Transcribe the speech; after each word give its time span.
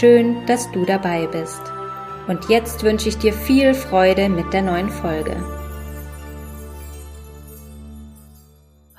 Schön, 0.00 0.46
dass 0.46 0.72
du 0.72 0.86
dabei 0.86 1.26
bist. 1.26 1.60
Und 2.26 2.48
jetzt 2.48 2.82
wünsche 2.82 3.10
ich 3.10 3.18
dir 3.18 3.34
viel 3.34 3.74
Freude 3.74 4.30
mit 4.30 4.50
der 4.54 4.62
neuen 4.62 4.88
Folge. 4.88 5.36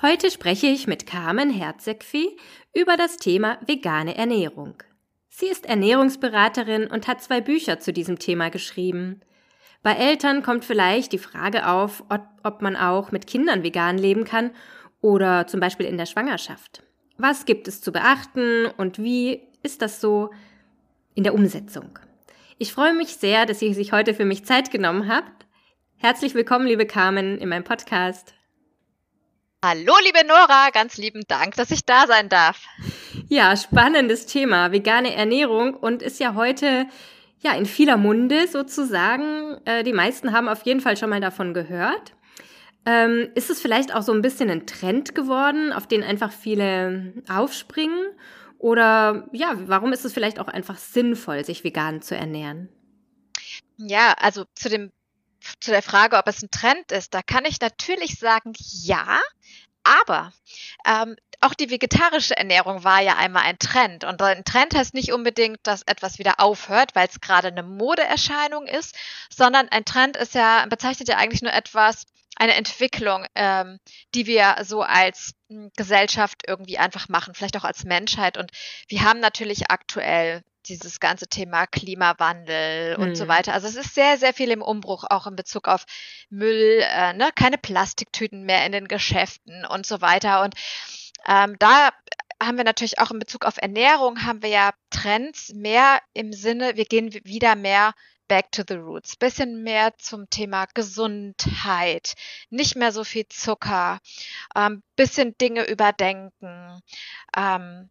Heute 0.04 0.30
spreche 0.30 0.68
ich 0.68 0.85
mit 0.85 1.08
Carmen 1.08 1.49
Herzegfi 1.49 2.38
über 2.76 2.95
das 2.95 3.18
Thema 3.18 3.58
vegane 3.66 4.16
Ernährung. 4.16 4.76
Sie 5.30 5.48
ist 5.48 5.66
Ernährungsberaterin 5.66 6.85
und 6.85 7.07
hat 7.07 7.23
zwei 7.23 7.41
Bücher 7.41 7.80
zu 7.80 7.91
diesem 7.91 8.20
Thema 8.20 8.49
geschrieben. 8.49 9.21
Bei 9.82 9.94
Eltern 9.94 10.44
kommt 10.44 10.63
vielleicht 10.63 11.12
die 11.12 11.18
Frage 11.18 11.68
auf, 11.68 12.04
ob 12.44 12.62
man 12.62 12.76
auch 12.76 13.12
mit 13.12 13.26
Kindern 13.26 13.63
vegan 13.63 13.98
leben 13.98 14.26
kann 14.26 14.52
oder 15.02 15.48
zum 15.48 15.60
Beispiel 15.60 15.88
in 15.88 15.98
der 15.98 16.05
Schwangerschaft. 16.05 16.84
Was 17.18 17.46
gibt 17.46 17.68
es 17.68 17.82
zu 17.82 17.91
beachten 17.91 18.68
und 18.77 18.99
wie 18.99 19.41
ist 19.63 19.82
das 19.82 19.99
so 19.99 20.30
in 21.16 21.23
der 21.23 21.34
Umsetzung? 21.34 21.99
Ich 22.58 22.73
freue 22.73 22.94
mich 22.94 23.16
sehr, 23.16 23.45
dass 23.45 23.62
ihr 23.62 23.73
sich 23.73 23.91
heute 23.91 24.13
für 24.13 24.26
mich 24.26 24.45
Zeit 24.45 24.71
genommen 24.71 25.08
habt. 25.08 25.45
Herzlich 25.98 26.34
willkommen, 26.34 26.68
liebe 26.68 26.85
Carmen, 26.85 27.38
in 27.38 27.49
meinem 27.49 27.63
Podcast. 27.63 28.34
Hallo, 29.63 29.93
liebe 30.04 30.27
Nora, 30.27 30.70
ganz 30.73 30.98
lieben 30.98 31.23
Dank, 31.27 31.55
dass 31.55 31.71
ich 31.71 31.85
da 31.85 32.05
sein 32.05 32.29
darf. 32.29 32.62
Ja, 33.29 33.55
spannendes 33.55 34.26
Thema, 34.26 34.71
vegane 34.71 35.15
Ernährung 35.15 35.73
und 35.73 36.01
ist 36.01 36.20
ja 36.20 36.35
heute 36.35 36.85
ja 37.40 37.54
in 37.54 37.66
vieler 37.66 37.98
Munde 37.98 38.48
sozusagen. 38.48 39.57
Äh, 39.66 39.84
die 39.84 39.93
meisten 39.93 40.34
haben 40.34 40.48
auf 40.48 40.63
jeden 40.63 40.82
Fall 40.82 40.98
schon 40.98 41.10
mal 41.10 41.21
davon 41.21 41.54
gehört. 41.54 42.13
Ähm, 42.85 43.29
ist 43.35 43.49
es 43.49 43.62
vielleicht 43.62 43.95
auch 43.95 44.01
so 44.01 44.12
ein 44.12 44.21
bisschen 44.21 44.49
ein 44.49 44.66
Trend 44.68 45.16
geworden, 45.16 45.71
auf 45.71 45.88
den 45.88 46.04
einfach 46.04 46.32
viele 46.32 47.13
aufspringen? 47.29 47.98
Oder 48.64 49.28
ja, 49.34 49.56
warum 49.68 49.92
ist 49.92 50.06
es 50.06 50.14
vielleicht 50.14 50.40
auch 50.40 50.48
einfach 50.48 50.78
sinnvoll, 50.78 51.44
sich 51.44 51.66
vegan 51.66 52.02
zu 52.02 52.16
ernähren? 52.16 52.70
Ja, 53.76 54.14
also 54.14 54.46
zu 54.56 54.70
dem 54.70 54.94
zu 55.60 55.72
der 55.72 55.82
Frage, 55.82 56.16
ob 56.16 56.26
es 56.28 56.42
ein 56.42 56.50
Trend 56.50 56.94
ist, 56.94 57.14
da 57.14 57.22
kann 57.22 57.44
ich 57.44 57.60
natürlich 57.60 58.18
sagen, 58.18 58.54
ja, 58.56 59.20
aber 59.84 60.32
ähm, 60.88 61.18
auch 61.44 61.54
die 61.54 61.70
vegetarische 61.70 62.36
Ernährung 62.36 62.84
war 62.84 63.02
ja 63.02 63.18
einmal 63.18 63.44
ein 63.44 63.60
Trend. 63.60 64.03
Und 64.03 64.22
ein 64.22 64.46
Trend 64.46 64.75
heißt 64.75 64.94
nicht 64.94 65.12
unbedingt, 65.12 65.59
dass 65.63 65.84
etwas 65.84 66.19
wieder 66.19 66.40
aufhört, 66.40 66.96
weil 66.96 67.08
es 67.08 67.22
gerade 67.22 67.50
eine 67.50 67.63
Modeerscheinung 67.63 68.66
ist, 68.66 68.96
sondern 69.30 69.69
ein 69.69 69.85
Trend 69.85 70.18
ist 70.18 70.35
ja, 70.35 70.66
bezeichnet 70.68 71.09
ja 71.09 71.18
eigentlich 71.18 71.41
nur 71.41 71.53
etwas, 71.53 72.06
eine 72.35 72.56
Entwicklung, 72.56 73.25
ähm, 73.35 73.80
die 74.16 74.25
wir 74.25 74.56
so 74.63 74.81
als 74.81 75.35
hm, 75.50 75.72
Gesellschaft 75.75 76.44
irgendwie 76.47 76.80
einfach 76.80 77.08
machen, 77.09 77.35
vielleicht 77.35 77.57
auch 77.57 77.63
als 77.63 77.84
Menschheit. 77.84 78.38
Und 78.38 78.52
wir 78.88 79.03
haben 79.03 79.19
natürlich 79.19 79.69
aktuell 79.69 80.44
dieses 80.68 81.00
ganze 81.00 81.28
Thema 81.28 81.68
Klimawandel 81.68 82.96
und 82.96 83.16
so 83.16 83.25
mhm. 83.25 83.30
weiter. 83.30 83.53
Also 83.53 83.68
es 83.68 83.75
ist 83.75 83.94
sehr, 83.94 84.18
sehr 84.18 84.34
viel 84.34 84.50
im 84.50 84.62
Umbruch, 84.62 85.03
auch 85.09 85.28
in 85.28 85.35
Bezug 85.35 85.68
auf 85.68 85.85
Müll, 86.30 86.81
äh, 86.81 87.13
ne? 87.13 87.30
keine 87.35 87.57
Plastiktüten 87.57 88.44
mehr 88.44 88.66
in 88.66 88.72
den 88.72 88.88
Geschäften 88.88 89.66
und 89.66 89.85
so 89.85 90.01
weiter. 90.01 90.41
Und 90.41 90.56
ähm, 91.28 91.56
da 91.59 91.89
haben 92.41 92.57
wir 92.57 92.63
natürlich 92.63 93.00
auch 93.00 93.11
in 93.11 93.19
Bezug 93.19 93.45
auf 93.45 93.57
Ernährung, 93.57 94.25
haben 94.25 94.41
wir 94.41 94.50
ja 94.50 94.72
Trends 94.89 95.53
mehr 95.53 96.00
im 96.13 96.34
Sinne, 96.34 96.75
wir 96.75 96.85
gehen 96.85 97.13
wieder 97.23 97.56
mehr 97.56 97.94
back 98.28 98.51
to 98.51 98.63
the 98.67 98.75
roots. 98.75 99.16
Bisschen 99.16 99.63
mehr 99.63 99.94
zum 99.97 100.29
Thema 100.29 100.66
Gesundheit, 100.73 102.13
nicht 102.50 102.75
mehr 102.75 102.91
so 102.91 103.03
viel 103.03 103.28
Zucker, 103.28 104.00
ähm, 104.56 104.81
bisschen 104.95 105.38
Dinge 105.38 105.67
überdenken, 105.69 106.81
ähm, 107.35 107.90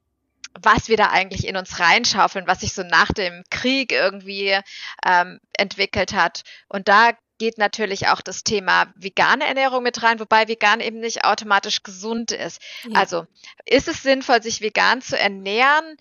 was 0.61 0.89
wir 0.89 0.97
da 0.97 1.11
eigentlich 1.11 1.47
in 1.47 1.57
uns 1.57 1.81
reinschaufeln, 1.81 2.47
was 2.47 2.61
sich 2.61 2.75
so 2.75 2.83
nach 2.83 3.13
dem 3.13 3.43
Krieg 3.51 3.93
irgendwie 3.93 4.59
ähm, 5.07 5.41
entwickelt 5.55 6.13
hat. 6.13 6.43
Und 6.69 6.89
da 6.89 7.13
geht 7.43 7.59
natürlich 7.59 8.07
auch 8.07 8.21
das 8.21 8.45
Thema 8.45 8.87
vegane 8.95 9.45
Ernährung 9.45 9.83
mit 9.83 10.01
rein, 10.05 10.21
wobei 10.21 10.47
vegan 10.47 10.79
eben 10.79 11.01
nicht 11.01 11.25
automatisch 11.25 11.83
gesund 11.83 12.31
ist. 12.31 12.63
Ja. 12.85 13.01
Also 13.01 13.27
ist 13.67 13.89
es 13.89 14.05
sinnvoll, 14.05 14.41
sich 14.45 14.61
vegan 14.61 15.03
zu 15.03 15.19
ernähren? 15.19 15.97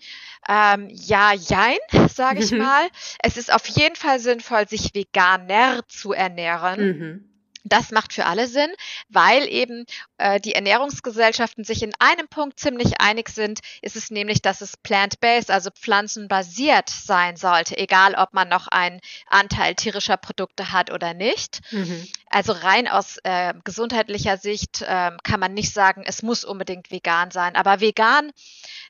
Ähm, 0.48 0.86
ja, 0.88 1.32
jein, 1.32 1.78
sage 2.14 2.44
ich 2.44 2.52
mal. 2.52 2.86
Es 3.24 3.36
ist 3.36 3.52
auf 3.52 3.66
jeden 3.66 3.96
Fall 3.96 4.20
sinnvoll, 4.20 4.68
sich 4.68 4.94
veganer 4.94 5.80
zu 5.88 6.12
ernähren. 6.12 6.80
Mhm. 6.80 7.31
Das 7.72 7.90
macht 7.90 8.12
für 8.12 8.26
alle 8.26 8.48
Sinn, 8.48 8.70
weil 9.08 9.48
eben 9.48 9.86
äh, 10.18 10.38
die 10.38 10.54
Ernährungsgesellschaften 10.54 11.64
sich 11.64 11.82
in 11.82 11.94
einem 11.98 12.28
Punkt 12.28 12.60
ziemlich 12.60 13.00
einig 13.00 13.30
sind, 13.30 13.60
ist 13.80 13.96
es 13.96 14.10
nämlich, 14.10 14.42
dass 14.42 14.60
es 14.60 14.76
plant-based, 14.76 15.50
also 15.50 15.70
pflanzenbasiert 15.70 16.90
sein 16.90 17.36
sollte, 17.36 17.78
egal 17.78 18.14
ob 18.14 18.34
man 18.34 18.50
noch 18.50 18.68
einen 18.68 19.00
Anteil 19.26 19.74
tierischer 19.74 20.18
Produkte 20.18 20.70
hat 20.72 20.92
oder 20.92 21.14
nicht. 21.14 21.60
Mhm. 21.70 22.06
Also 22.32 22.52
rein 22.52 22.88
aus 22.88 23.18
äh, 23.24 23.52
gesundheitlicher 23.62 24.38
Sicht 24.38 24.80
äh, 24.80 25.10
kann 25.22 25.38
man 25.38 25.52
nicht 25.52 25.72
sagen, 25.72 26.02
es 26.06 26.22
muss 26.22 26.44
unbedingt 26.44 26.90
vegan 26.90 27.30
sein. 27.30 27.56
Aber 27.56 27.80
vegan 27.80 28.32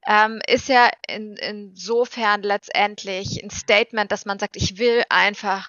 ähm, 0.06 0.40
ist 0.46 0.68
ja 0.68 0.88
in, 1.08 1.36
insofern 1.36 2.42
letztendlich 2.42 3.42
ein 3.42 3.50
Statement, 3.50 4.12
dass 4.12 4.26
man 4.26 4.38
sagt, 4.38 4.56
ich 4.56 4.78
will 4.78 5.02
einfach 5.08 5.68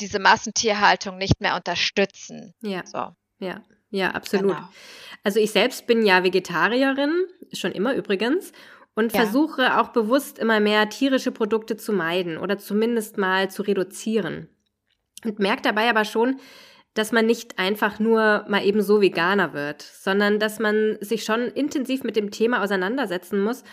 diese 0.00 0.18
Massentierhaltung 0.18 1.16
nicht 1.16 1.40
mehr 1.40 1.56
unterstützen. 1.56 2.52
Ja. 2.60 2.84
So. 2.84 3.08
Ja, 3.38 3.62
ja, 3.90 4.10
absolut. 4.10 4.56
Genau. 4.56 4.68
Also 5.22 5.40
ich 5.40 5.50
selbst 5.50 5.86
bin 5.86 6.04
ja 6.04 6.24
Vegetarierin, 6.24 7.24
schon 7.52 7.72
immer 7.72 7.94
übrigens, 7.94 8.52
und 8.94 9.12
ja. 9.12 9.22
versuche 9.22 9.80
auch 9.80 9.88
bewusst 9.88 10.38
immer 10.38 10.60
mehr 10.60 10.88
tierische 10.90 11.32
Produkte 11.32 11.76
zu 11.76 11.92
meiden 11.92 12.36
oder 12.36 12.58
zumindest 12.58 13.16
mal 13.16 13.50
zu 13.50 13.62
reduzieren. 13.62 14.48
Und 15.24 15.38
merke 15.38 15.62
dabei 15.62 15.88
aber 15.88 16.04
schon, 16.04 16.38
dass 16.94 17.12
man 17.12 17.26
nicht 17.26 17.58
einfach 17.58 17.98
nur 17.98 18.44
mal 18.48 18.64
eben 18.64 18.82
so 18.82 19.00
Veganer 19.00 19.52
wird, 19.52 19.82
sondern 19.82 20.38
dass 20.38 20.58
man 20.58 20.96
sich 21.00 21.24
schon 21.24 21.42
intensiv 21.48 22.04
mit 22.04 22.16
dem 22.16 22.30
Thema 22.30 22.62
auseinandersetzen 22.62 23.42
muss 23.42 23.64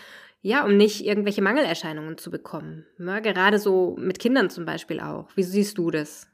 ja, 0.42 0.64
um 0.64 0.76
nicht 0.76 1.04
irgendwelche 1.04 1.40
Mangelerscheinungen 1.40 2.18
zu 2.18 2.30
bekommen. 2.30 2.84
Ja, 2.98 3.20
gerade 3.20 3.58
so 3.58 3.96
mit 3.98 4.18
Kindern 4.18 4.50
zum 4.50 4.64
Beispiel 4.64 5.00
auch. 5.00 5.28
Wie 5.36 5.44
siehst 5.44 5.78
du 5.78 5.90
das? 5.90 6.28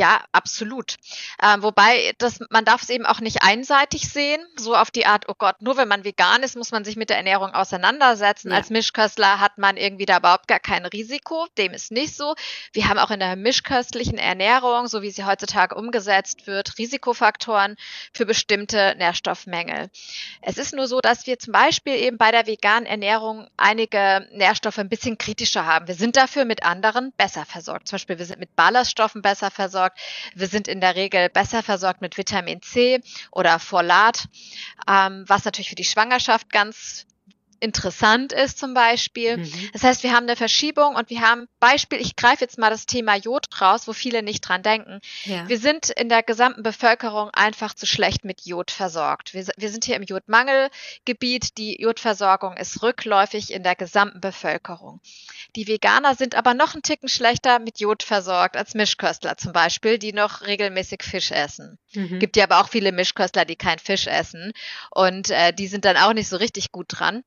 Ja, 0.00 0.22
absolut. 0.30 0.94
Ähm, 1.42 1.64
wobei, 1.64 2.12
das, 2.18 2.38
man 2.50 2.64
darf 2.64 2.82
es 2.82 2.88
eben 2.88 3.04
auch 3.04 3.18
nicht 3.18 3.42
einseitig 3.42 4.08
sehen, 4.08 4.40
so 4.56 4.76
auf 4.76 4.92
die 4.92 5.06
Art, 5.06 5.24
oh 5.28 5.34
Gott, 5.36 5.60
nur 5.60 5.76
wenn 5.76 5.88
man 5.88 6.04
vegan 6.04 6.44
ist, 6.44 6.56
muss 6.56 6.70
man 6.70 6.84
sich 6.84 6.94
mit 6.94 7.10
der 7.10 7.16
Ernährung 7.16 7.50
auseinandersetzen. 7.52 8.50
Ja. 8.50 8.58
Als 8.58 8.70
Mischköstler 8.70 9.40
hat 9.40 9.58
man 9.58 9.76
irgendwie 9.76 10.06
da 10.06 10.18
überhaupt 10.18 10.46
gar 10.46 10.60
kein 10.60 10.86
Risiko. 10.86 11.48
Dem 11.58 11.72
ist 11.72 11.90
nicht 11.90 12.14
so. 12.14 12.36
Wir 12.72 12.88
haben 12.88 12.98
auch 12.98 13.10
in 13.10 13.18
der 13.18 13.34
mischköstlichen 13.34 14.18
Ernährung, 14.18 14.86
so 14.86 15.02
wie 15.02 15.10
sie 15.10 15.24
heutzutage 15.24 15.74
umgesetzt 15.74 16.46
wird, 16.46 16.78
Risikofaktoren 16.78 17.74
für 18.12 18.24
bestimmte 18.24 18.94
Nährstoffmängel. 18.98 19.90
Es 20.42 20.58
ist 20.58 20.74
nur 20.74 20.86
so, 20.86 21.00
dass 21.00 21.26
wir 21.26 21.40
zum 21.40 21.52
Beispiel 21.52 21.94
eben 21.94 22.18
bei 22.18 22.30
der 22.30 22.46
veganen 22.46 22.86
Ernährung 22.86 23.48
einige 23.56 24.28
Nährstoffe 24.30 24.78
ein 24.78 24.88
bisschen 24.88 25.18
kritischer 25.18 25.66
haben. 25.66 25.88
Wir 25.88 25.96
sind 25.96 26.14
dafür 26.14 26.44
mit 26.44 26.62
anderen 26.62 27.12
besser 27.16 27.44
versorgt. 27.44 27.88
Zum 27.88 27.96
Beispiel, 27.96 28.18
wir 28.20 28.26
sind 28.26 28.38
mit 28.38 28.54
Ballaststoffen 28.54 29.22
besser 29.22 29.50
versorgt 29.50 29.87
versorgt. 29.88 29.98
Wir 30.34 30.46
sind 30.48 30.68
in 30.68 30.80
der 30.80 30.94
Regel 30.94 31.28
besser 31.28 31.62
versorgt 31.62 32.00
mit 32.00 32.16
Vitamin 32.16 32.62
C 32.62 33.00
oder 33.30 33.58
Folat, 33.58 34.28
ähm, 34.88 35.24
was 35.26 35.44
natürlich 35.44 35.70
für 35.70 35.74
die 35.74 35.84
Schwangerschaft 35.84 36.50
ganz 36.50 37.06
interessant 37.60 38.32
ist 38.32 38.58
zum 38.58 38.74
Beispiel. 38.74 39.38
Mhm. 39.38 39.70
Das 39.72 39.82
heißt, 39.82 40.02
wir 40.02 40.12
haben 40.12 40.24
eine 40.24 40.36
Verschiebung 40.36 40.94
und 40.94 41.10
wir 41.10 41.20
haben 41.20 41.48
Beispiel, 41.60 42.00
ich 42.00 42.16
greife 42.16 42.44
jetzt 42.44 42.58
mal 42.58 42.70
das 42.70 42.86
Thema 42.86 43.16
Jod 43.16 43.46
raus, 43.60 43.88
wo 43.88 43.92
viele 43.92 44.22
nicht 44.22 44.40
dran 44.40 44.62
denken. 44.62 45.00
Ja. 45.24 45.48
Wir 45.48 45.58
sind 45.58 45.90
in 45.90 46.08
der 46.08 46.22
gesamten 46.22 46.62
Bevölkerung 46.62 47.30
einfach 47.30 47.74
zu 47.74 47.86
schlecht 47.86 48.24
mit 48.24 48.42
Jod 48.46 48.70
versorgt. 48.70 49.34
Wir, 49.34 49.46
wir 49.56 49.70
sind 49.70 49.84
hier 49.84 49.96
im 49.96 50.02
Jodmangelgebiet. 50.02 51.58
Die 51.58 51.80
Jodversorgung 51.80 52.56
ist 52.56 52.82
rückläufig 52.82 53.52
in 53.52 53.62
der 53.62 53.74
gesamten 53.74 54.20
Bevölkerung. 54.20 55.00
Die 55.56 55.66
Veganer 55.66 56.14
sind 56.14 56.34
aber 56.34 56.54
noch 56.54 56.74
einen 56.74 56.82
Ticken 56.82 57.08
schlechter 57.08 57.58
mit 57.58 57.80
Jod 57.80 58.02
versorgt 58.02 58.56
als 58.56 58.74
Mischköstler 58.74 59.36
zum 59.36 59.52
Beispiel, 59.52 59.98
die 59.98 60.12
noch 60.12 60.42
regelmäßig 60.42 61.02
Fisch 61.02 61.30
essen. 61.30 61.78
Mhm. 61.94 62.18
Gibt 62.18 62.36
ja 62.36 62.44
aber 62.44 62.60
auch 62.60 62.68
viele 62.68 62.92
Mischköstler, 62.92 63.44
die 63.44 63.56
kein 63.56 63.78
Fisch 63.78 64.06
essen 64.06 64.52
und 64.90 65.30
äh, 65.30 65.52
die 65.52 65.66
sind 65.66 65.84
dann 65.84 65.96
auch 65.96 66.12
nicht 66.12 66.28
so 66.28 66.36
richtig 66.36 66.72
gut 66.72 66.86
dran. 66.88 67.24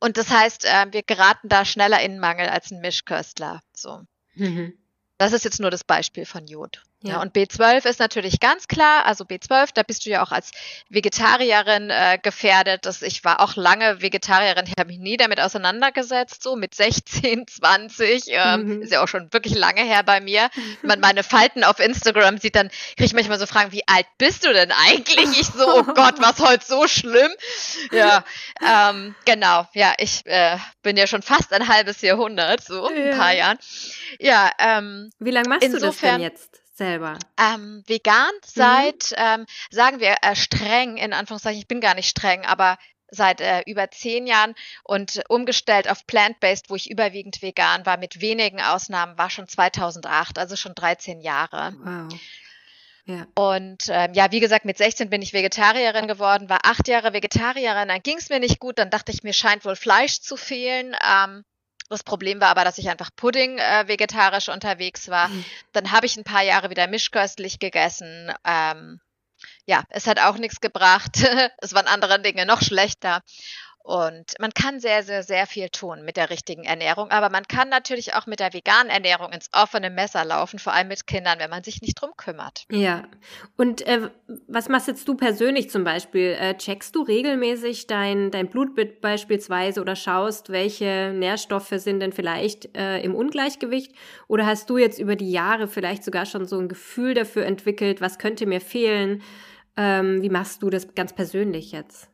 Und 0.00 0.16
das 0.16 0.30
heißt, 0.30 0.64
äh, 0.64 0.86
wir 0.90 1.02
geraten 1.02 1.48
da 1.48 1.64
schneller 1.64 2.00
in 2.02 2.18
Mangel 2.18 2.48
als 2.48 2.70
ein 2.70 2.80
Mischköstler. 2.80 3.62
So. 3.72 4.02
Mhm. 4.34 4.76
Das 5.18 5.32
ist 5.32 5.44
jetzt 5.44 5.60
nur 5.60 5.70
das 5.70 5.84
Beispiel 5.84 6.26
von 6.26 6.46
Jod. 6.46 6.82
Ja. 7.04 7.14
ja. 7.14 7.22
und 7.22 7.36
B12 7.36 7.86
ist 7.86 8.00
natürlich 8.00 8.40
ganz 8.40 8.66
klar, 8.66 9.04
also 9.04 9.24
B12, 9.24 9.68
da 9.74 9.82
bist 9.82 10.06
du 10.06 10.10
ja 10.10 10.24
auch 10.24 10.32
als 10.32 10.50
Vegetarierin 10.88 11.90
äh, 11.90 12.18
gefährdet. 12.20 12.86
Das, 12.86 13.02
ich 13.02 13.24
war 13.24 13.40
auch 13.40 13.56
lange 13.56 14.00
Vegetarierin, 14.00 14.64
ich 14.66 14.72
habe 14.78 14.88
mich 14.88 14.98
nie 14.98 15.18
damit 15.18 15.38
auseinandergesetzt, 15.38 16.42
so 16.42 16.56
mit 16.56 16.74
16, 16.74 17.46
20, 17.46 18.24
ähm, 18.28 18.64
mhm. 18.64 18.82
ist 18.82 18.92
ja 18.92 19.02
auch 19.04 19.08
schon 19.08 19.32
wirklich 19.32 19.54
lange 19.54 19.82
her 19.82 20.02
bei 20.02 20.20
mir. 20.20 20.48
Wenn 20.80 20.88
man 20.88 21.00
meine 21.00 21.22
Falten 21.22 21.62
auf 21.62 21.78
Instagram 21.78 22.38
sieht, 22.38 22.56
dann 22.56 22.68
kriege 22.96 23.04
ich 23.04 23.14
manchmal 23.14 23.38
so 23.38 23.46
Fragen, 23.46 23.72
wie 23.72 23.86
alt 23.86 24.06
bist 24.16 24.44
du 24.46 24.52
denn 24.52 24.72
eigentlich? 24.72 25.40
Ich 25.40 25.48
so, 25.48 25.66
oh 25.66 25.82
Gott, 25.82 26.14
was 26.18 26.40
heute 26.40 26.64
so 26.64 26.88
schlimm? 26.88 27.30
Ja, 27.92 28.24
ähm, 28.62 29.14
genau, 29.26 29.66
ja, 29.74 29.92
ich 29.98 30.24
äh, 30.24 30.56
bin 30.82 30.96
ja 30.96 31.06
schon 31.06 31.22
fast 31.22 31.52
ein 31.52 31.68
halbes 31.68 32.00
Jahrhundert, 32.00 32.64
so 32.64 32.90
ja. 32.90 33.10
ein 33.10 33.18
paar 33.18 33.32
Jahren. 33.34 33.58
Ja, 34.18 34.50
ähm, 34.58 35.10
Wie 35.18 35.30
lange 35.30 35.48
machst 35.48 35.64
insofern, 35.64 35.80
du 35.80 35.86
das 35.86 36.00
denn 36.00 36.20
jetzt? 36.20 36.63
Selber? 36.76 37.18
Ähm, 37.38 37.82
vegan 37.86 38.32
mhm. 38.34 38.40
seit, 38.44 39.10
mhm. 39.10 39.16
ähm, 39.16 39.46
sagen 39.70 40.00
wir, 40.00 40.16
äh, 40.22 40.36
streng, 40.36 40.96
in 40.96 41.12
Anführungszeichen, 41.12 41.60
ich 41.60 41.68
bin 41.68 41.80
gar 41.80 41.94
nicht 41.94 42.08
streng, 42.08 42.44
aber 42.44 42.78
seit 43.10 43.40
äh, 43.40 43.62
über 43.66 43.90
zehn 43.90 44.26
Jahren 44.26 44.54
und 44.82 45.22
umgestellt 45.28 45.88
auf 45.88 46.06
plant-based, 46.06 46.70
wo 46.70 46.74
ich 46.74 46.90
überwiegend 46.90 47.42
vegan 47.42 47.86
war, 47.86 47.96
mit 47.96 48.20
wenigen 48.20 48.60
Ausnahmen, 48.60 49.16
war 49.16 49.30
schon 49.30 49.48
2008, 49.48 50.38
also 50.38 50.56
schon 50.56 50.74
13 50.74 51.20
Jahre. 51.20 51.74
Wow. 51.78 52.20
Ja. 53.06 53.26
Und 53.34 53.84
ähm, 53.88 54.14
ja, 54.14 54.32
wie 54.32 54.40
gesagt, 54.40 54.64
mit 54.64 54.78
16 54.78 55.10
bin 55.10 55.20
ich 55.20 55.34
Vegetarierin 55.34 56.08
geworden, 56.08 56.48
war 56.48 56.60
acht 56.64 56.88
Jahre 56.88 57.12
Vegetarierin, 57.12 57.88
dann 57.88 58.02
ging 58.02 58.16
es 58.16 58.30
mir 58.30 58.40
nicht 58.40 58.60
gut, 58.60 58.78
dann 58.78 58.90
dachte 58.90 59.12
ich, 59.12 59.22
mir 59.22 59.34
scheint 59.34 59.64
wohl 59.64 59.76
Fleisch 59.76 60.20
zu 60.20 60.36
fehlen. 60.36 60.96
Ähm, 61.06 61.44
das 61.88 62.02
Problem 62.02 62.40
war 62.40 62.48
aber, 62.48 62.64
dass 62.64 62.78
ich 62.78 62.88
einfach 62.88 63.10
Pudding 63.14 63.58
äh, 63.58 63.86
vegetarisch 63.86 64.48
unterwegs 64.48 65.08
war. 65.08 65.28
Mhm. 65.28 65.44
Dann 65.72 65.90
habe 65.92 66.06
ich 66.06 66.16
ein 66.16 66.24
paar 66.24 66.42
Jahre 66.42 66.70
wieder 66.70 66.86
mischköstlich 66.86 67.58
gegessen. 67.58 68.32
Ähm, 68.44 69.00
ja, 69.66 69.84
es 69.90 70.06
hat 70.06 70.18
auch 70.18 70.38
nichts 70.38 70.60
gebracht. 70.60 71.18
es 71.58 71.74
waren 71.74 71.86
andere 71.86 72.20
Dinge 72.20 72.46
noch 72.46 72.62
schlechter. 72.62 73.20
Und 73.84 74.32
man 74.40 74.54
kann 74.54 74.80
sehr, 74.80 75.02
sehr, 75.02 75.22
sehr 75.22 75.46
viel 75.46 75.68
tun 75.68 76.06
mit 76.06 76.16
der 76.16 76.30
richtigen 76.30 76.64
Ernährung. 76.64 77.10
Aber 77.10 77.28
man 77.28 77.46
kann 77.46 77.68
natürlich 77.68 78.14
auch 78.14 78.26
mit 78.26 78.40
der 78.40 78.54
veganen 78.54 78.88
Ernährung 78.88 79.30
ins 79.30 79.50
offene 79.52 79.90
Messer 79.90 80.24
laufen, 80.24 80.58
vor 80.58 80.72
allem 80.72 80.88
mit 80.88 81.06
Kindern, 81.06 81.38
wenn 81.38 81.50
man 81.50 81.62
sich 81.62 81.82
nicht 81.82 82.00
drum 82.00 82.12
kümmert. 82.16 82.64
Ja. 82.72 83.02
Und 83.58 83.86
äh, 83.86 84.08
was 84.48 84.70
machst 84.70 84.88
jetzt 84.88 85.06
du 85.06 85.16
persönlich 85.16 85.68
zum 85.68 85.84
Beispiel? 85.84 86.34
Äh, 86.40 86.56
checkst 86.56 86.96
du 86.96 87.02
regelmäßig 87.02 87.86
dein, 87.86 88.30
dein 88.30 88.48
Blutbild 88.48 89.02
beispielsweise 89.02 89.82
oder 89.82 89.96
schaust, 89.96 90.48
welche 90.48 91.12
Nährstoffe 91.14 91.74
sind 91.74 92.00
denn 92.00 92.12
vielleicht 92.12 92.74
äh, 92.74 93.00
im 93.02 93.14
Ungleichgewicht? 93.14 93.92
Oder 94.28 94.46
hast 94.46 94.70
du 94.70 94.78
jetzt 94.78 94.98
über 94.98 95.14
die 95.14 95.30
Jahre 95.30 95.68
vielleicht 95.68 96.04
sogar 96.04 96.24
schon 96.24 96.46
so 96.46 96.58
ein 96.58 96.68
Gefühl 96.68 97.12
dafür 97.12 97.44
entwickelt, 97.44 98.00
was 98.00 98.18
könnte 98.18 98.46
mir 98.46 98.62
fehlen? 98.62 99.20
Ähm, 99.76 100.22
wie 100.22 100.30
machst 100.30 100.62
du 100.62 100.70
das 100.70 100.94
ganz 100.94 101.12
persönlich 101.12 101.72
jetzt? 101.72 102.08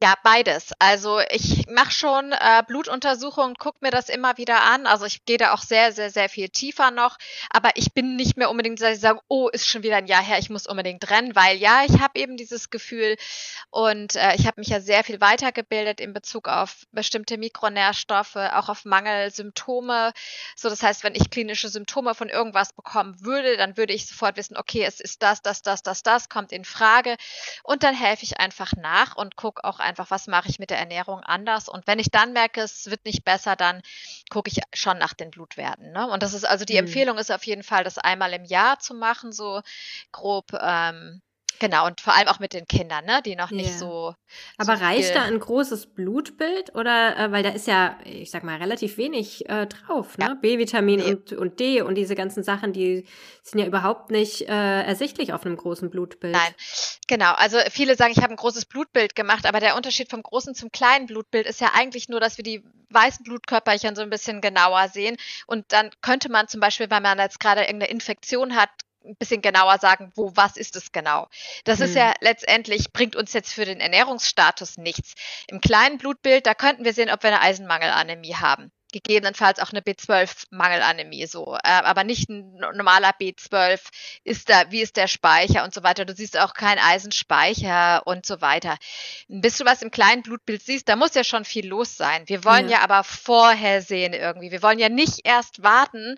Ja, 0.00 0.14
beides. 0.22 0.70
Also 0.78 1.18
ich 1.28 1.66
mache 1.66 1.90
schon 1.90 2.30
äh, 2.30 2.62
Blutuntersuchungen, 2.64 3.56
gucke 3.56 3.78
mir 3.80 3.90
das 3.90 4.08
immer 4.08 4.38
wieder 4.38 4.62
an. 4.62 4.86
Also 4.86 5.06
ich 5.06 5.24
gehe 5.24 5.38
da 5.38 5.52
auch 5.52 5.62
sehr, 5.62 5.90
sehr, 5.90 6.10
sehr 6.10 6.28
viel 6.28 6.50
tiefer 6.50 6.92
noch. 6.92 7.16
Aber 7.50 7.70
ich 7.74 7.92
bin 7.94 8.14
nicht 8.14 8.36
mehr 8.36 8.48
unbedingt, 8.48 8.80
dass 8.80 8.94
ich 8.94 9.00
sage, 9.00 9.18
oh, 9.26 9.48
ist 9.48 9.66
schon 9.66 9.82
wieder 9.82 9.96
ein 9.96 10.06
Jahr 10.06 10.22
her, 10.22 10.38
ich 10.38 10.50
muss 10.50 10.68
unbedingt 10.68 11.10
rennen, 11.10 11.34
weil 11.34 11.56
ja, 11.56 11.82
ich 11.84 11.98
habe 12.00 12.16
eben 12.16 12.36
dieses 12.36 12.70
Gefühl 12.70 13.16
und 13.70 14.14
äh, 14.14 14.36
ich 14.36 14.46
habe 14.46 14.60
mich 14.60 14.68
ja 14.68 14.80
sehr 14.80 15.02
viel 15.02 15.20
weitergebildet 15.20 15.98
in 16.00 16.12
Bezug 16.12 16.46
auf 16.46 16.86
bestimmte 16.92 17.36
Mikronährstoffe, 17.36 18.36
auch 18.36 18.68
auf 18.68 18.84
Mangelsymptome. 18.84 20.12
So, 20.54 20.68
das 20.68 20.80
heißt, 20.80 21.02
wenn 21.02 21.16
ich 21.16 21.28
klinische 21.30 21.68
Symptome 21.68 22.14
von 22.14 22.28
irgendwas 22.28 22.72
bekommen 22.72 23.16
würde, 23.24 23.56
dann 23.56 23.76
würde 23.76 23.94
ich 23.94 24.06
sofort 24.06 24.36
wissen, 24.36 24.56
okay, 24.56 24.84
es 24.84 25.00
ist 25.00 25.24
das, 25.24 25.42
das, 25.42 25.62
das, 25.62 25.82
das, 25.82 26.04
das, 26.04 26.28
kommt 26.28 26.52
in 26.52 26.64
Frage. 26.64 27.16
Und 27.64 27.82
dann 27.82 27.96
helfe 27.96 28.22
ich 28.22 28.38
einfach 28.38 28.74
nach 28.76 29.16
und 29.16 29.34
gucke 29.34 29.64
auch 29.64 29.80
einfach, 29.88 30.10
was 30.10 30.26
mache 30.26 30.48
ich 30.48 30.58
mit 30.58 30.70
der 30.70 30.78
Ernährung 30.78 31.20
anders. 31.20 31.68
Und 31.68 31.86
wenn 31.86 31.98
ich 31.98 32.10
dann 32.10 32.32
merke, 32.32 32.60
es 32.60 32.90
wird 32.90 33.04
nicht 33.04 33.24
besser, 33.24 33.56
dann 33.56 33.82
gucke 34.30 34.50
ich 34.50 34.60
schon 34.74 34.98
nach 34.98 35.14
den 35.14 35.30
Blutwerten. 35.30 35.92
Ne? 35.92 36.08
Und 36.08 36.22
das 36.22 36.34
ist 36.34 36.44
also 36.44 36.64
die 36.64 36.74
mhm. 36.74 36.80
Empfehlung 36.80 37.18
ist 37.18 37.32
auf 37.32 37.44
jeden 37.44 37.62
Fall, 37.62 37.84
das 37.84 37.98
einmal 37.98 38.32
im 38.32 38.44
Jahr 38.44 38.78
zu 38.78 38.94
machen, 38.94 39.32
so 39.32 39.62
grob. 40.12 40.52
Ähm, 40.60 41.22
Genau, 41.60 41.86
und 41.86 42.00
vor 42.00 42.14
allem 42.14 42.28
auch 42.28 42.38
mit 42.38 42.52
den 42.52 42.66
Kindern, 42.66 43.04
ne, 43.04 43.20
die 43.24 43.34
noch 43.34 43.50
nicht 43.50 43.70
yeah. 43.70 43.78
so. 43.78 44.14
Aber 44.58 44.76
so 44.76 44.84
reicht 44.84 45.14
da 45.14 45.22
ein 45.22 45.38
großes 45.38 45.94
Blutbild 45.94 46.74
oder, 46.74 47.16
äh, 47.16 47.32
weil 47.32 47.42
da 47.42 47.50
ist 47.50 47.66
ja, 47.66 47.98
ich 48.04 48.30
sag 48.30 48.44
mal, 48.44 48.58
relativ 48.58 48.96
wenig 48.96 49.48
äh, 49.48 49.66
drauf, 49.66 50.18
ne? 50.18 50.26
Ja. 50.26 50.34
B-Vitamin 50.34 51.00
nee. 51.00 51.10
und, 51.12 51.32
und 51.32 51.60
D 51.60 51.82
und 51.82 51.96
diese 51.96 52.14
ganzen 52.14 52.44
Sachen, 52.44 52.72
die 52.72 53.06
sind 53.42 53.60
ja 53.60 53.66
überhaupt 53.66 54.10
nicht 54.10 54.42
äh, 54.42 54.82
ersichtlich 54.82 55.32
auf 55.32 55.44
einem 55.44 55.56
großen 55.56 55.90
Blutbild. 55.90 56.34
Nein, 56.34 56.54
genau. 57.08 57.32
Also 57.34 57.58
viele 57.70 57.96
sagen, 57.96 58.12
ich 58.16 58.22
habe 58.22 58.32
ein 58.32 58.36
großes 58.36 58.66
Blutbild 58.66 59.16
gemacht, 59.16 59.46
aber 59.46 59.60
der 59.60 59.76
Unterschied 59.76 60.10
vom 60.10 60.22
großen 60.22 60.54
zum 60.54 60.70
kleinen 60.70 61.06
Blutbild 61.06 61.46
ist 61.46 61.60
ja 61.60 61.72
eigentlich 61.74 62.08
nur, 62.08 62.20
dass 62.20 62.36
wir 62.36 62.44
die 62.44 62.62
weißen 62.90 63.24
Blutkörperchen 63.24 63.96
so 63.96 64.02
ein 64.02 64.10
bisschen 64.10 64.40
genauer 64.40 64.88
sehen. 64.88 65.16
Und 65.46 65.66
dann 65.72 65.90
könnte 66.02 66.30
man 66.30 66.48
zum 66.48 66.60
Beispiel, 66.60 66.90
wenn 66.90 67.02
man 67.02 67.18
jetzt 67.18 67.40
gerade 67.40 67.62
irgendeine 67.62 67.90
Infektion 67.90 68.54
hat, 68.54 68.70
ein 69.04 69.16
bisschen 69.16 69.42
genauer 69.42 69.78
sagen, 69.78 70.12
wo, 70.14 70.32
was 70.34 70.56
ist 70.56 70.76
es 70.76 70.92
genau. 70.92 71.28
Das 71.64 71.78
hm. 71.78 71.86
ist 71.86 71.94
ja 71.94 72.14
letztendlich, 72.20 72.92
bringt 72.92 73.16
uns 73.16 73.32
jetzt 73.32 73.52
für 73.52 73.64
den 73.64 73.80
Ernährungsstatus 73.80 74.76
nichts. 74.76 75.14
Im 75.48 75.60
kleinen 75.60 75.98
Blutbild, 75.98 76.46
da 76.46 76.54
könnten 76.54 76.84
wir 76.84 76.92
sehen, 76.92 77.10
ob 77.10 77.22
wir 77.22 77.30
eine 77.30 77.40
Eisenmangelanämie 77.40 78.34
haben. 78.36 78.72
Gegebenenfalls 78.90 79.58
auch 79.58 79.70
eine 79.70 79.82
B12-Mangelanämie 79.82 81.26
so, 81.26 81.56
äh, 81.56 81.68
aber 81.68 82.04
nicht 82.04 82.30
ein 82.30 82.54
normaler 82.56 83.10
B12. 83.10 83.80
Ist 84.24 84.48
da, 84.48 84.70
wie 84.70 84.80
ist 84.80 84.96
der 84.96 85.08
Speicher 85.08 85.62
und 85.64 85.74
so 85.74 85.82
weiter. 85.82 86.06
Du 86.06 86.14
siehst 86.14 86.38
auch 86.38 86.54
keinen 86.54 86.78
Eisenspeicher 86.78 88.06
und 88.06 88.24
so 88.24 88.40
weiter. 88.40 88.78
Bis 89.28 89.58
du 89.58 89.66
was 89.66 89.82
im 89.82 89.90
kleinen 89.90 90.22
Blutbild 90.22 90.62
siehst, 90.62 90.88
da 90.88 90.96
muss 90.96 91.14
ja 91.14 91.22
schon 91.22 91.44
viel 91.44 91.66
los 91.66 91.98
sein. 91.98 92.26
Wir 92.28 92.44
wollen 92.44 92.70
ja, 92.70 92.78
ja 92.78 92.82
aber 92.82 93.04
vorher 93.04 93.82
sehen 93.82 94.14
irgendwie. 94.14 94.50
Wir 94.50 94.62
wollen 94.62 94.78
ja 94.78 94.88
nicht 94.88 95.20
erst 95.24 95.62
warten, 95.62 96.16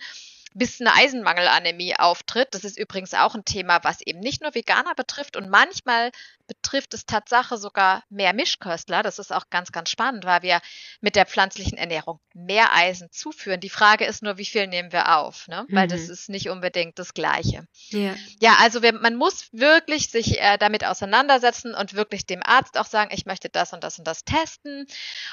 bis 0.55 0.81
eine 0.81 0.94
Eisenmangelanämie 0.94 1.97
auftritt. 1.97 2.55
Das 2.55 2.64
ist 2.64 2.79
übrigens 2.79 3.14
auch 3.14 3.35
ein 3.35 3.44
Thema, 3.44 3.82
was 3.82 4.00
eben 4.00 4.20
nicht 4.20 4.43
nur 4.43 4.55
Veganer 4.55 4.94
betrifft 4.94 5.37
und 5.37 5.49
manchmal 5.49 6.11
betrifft 6.50 6.94
es 6.94 7.06
Tatsache 7.06 7.58
sogar 7.58 8.02
mehr 8.11 8.32
Mischköstler. 8.32 9.05
Das 9.05 9.20
ist 9.20 9.32
auch 9.32 9.50
ganz, 9.50 9.70
ganz 9.70 9.88
spannend, 9.88 10.25
weil 10.25 10.43
wir 10.43 10.61
mit 11.00 11.14
der 11.14 11.25
pflanzlichen 11.25 11.79
Ernährung 11.79 12.19
mehr 12.35 12.75
Eisen 12.75 13.08
zuführen. 13.12 13.61
Die 13.61 13.69
Frage 13.69 14.05
ist 14.05 14.25
nur, 14.25 14.37
wie 14.37 14.44
viel 14.44 14.67
nehmen 14.67 14.91
wir 14.91 15.17
auf, 15.17 15.47
ne? 15.47 15.64
weil 15.69 15.87
mhm. 15.87 15.91
das 15.91 16.08
ist 16.08 16.29
nicht 16.29 16.48
unbedingt 16.48 16.98
das 16.98 17.15
Gleiche. 17.15 17.69
Ja, 17.91 18.17
ja 18.41 18.56
also 18.58 18.82
wir, 18.82 18.93
man 18.93 19.15
muss 19.15 19.48
wirklich 19.53 20.10
sich 20.10 20.41
äh, 20.41 20.58
damit 20.58 20.84
auseinandersetzen 20.84 21.72
und 21.72 21.94
wirklich 21.94 22.27
dem 22.27 22.43
Arzt 22.43 22.77
auch 22.81 22.86
sagen, 22.86 23.10
ich 23.15 23.27
möchte 23.27 23.48
das 23.48 23.72
und 23.72 23.84
das 23.84 24.01
und 24.01 24.08
das 24.08 24.25
testen. 24.25 24.86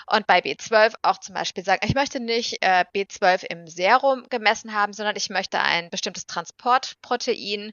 Und 0.06 0.28
bei 0.28 0.38
B12 0.38 0.94
auch 1.02 1.20
zum 1.20 1.34
Beispiel 1.34 1.66
sagen, 1.66 1.84
ich 1.84 1.96
möchte 1.96 2.20
nicht 2.20 2.62
äh, 2.62 2.86
B12 2.94 3.44
im 3.46 3.68
Serum 3.68 4.24
gemessen 4.30 4.76
haben, 4.76 4.94
sondern 4.94 5.16
ich 5.16 5.32
möchte 5.32 5.60
ein 5.60 5.90
bestimmtes 5.90 6.28
Transportprotein 6.28 7.72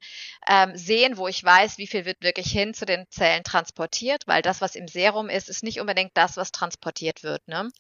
ähm, 0.49 0.77
sehen, 0.79 1.19
wo 1.19 1.29
ich 1.29 1.45
weiß, 1.45 1.77
wie 1.77 1.87
viel 1.87 2.07
wird 2.07 2.23
wirklich 2.23 2.51
hin 2.51 2.73
zu 2.73 2.87
den 2.87 3.05
Zellen 3.11 3.34
Zellen 3.35 3.45
transportiert, 3.45 4.27
weil 4.27 4.43
das, 4.43 4.61
was 4.61 4.77
im 4.77 4.89
Serum 4.89 5.29
ist, 5.29 5.49
ist 5.49 5.63
nicht 5.63 5.81
unbedingt 5.81 6.13
das, 6.15 6.37
was 6.37 6.53
transportiert 6.53 7.23
wird. 7.23 7.47
Ne? 7.49 7.71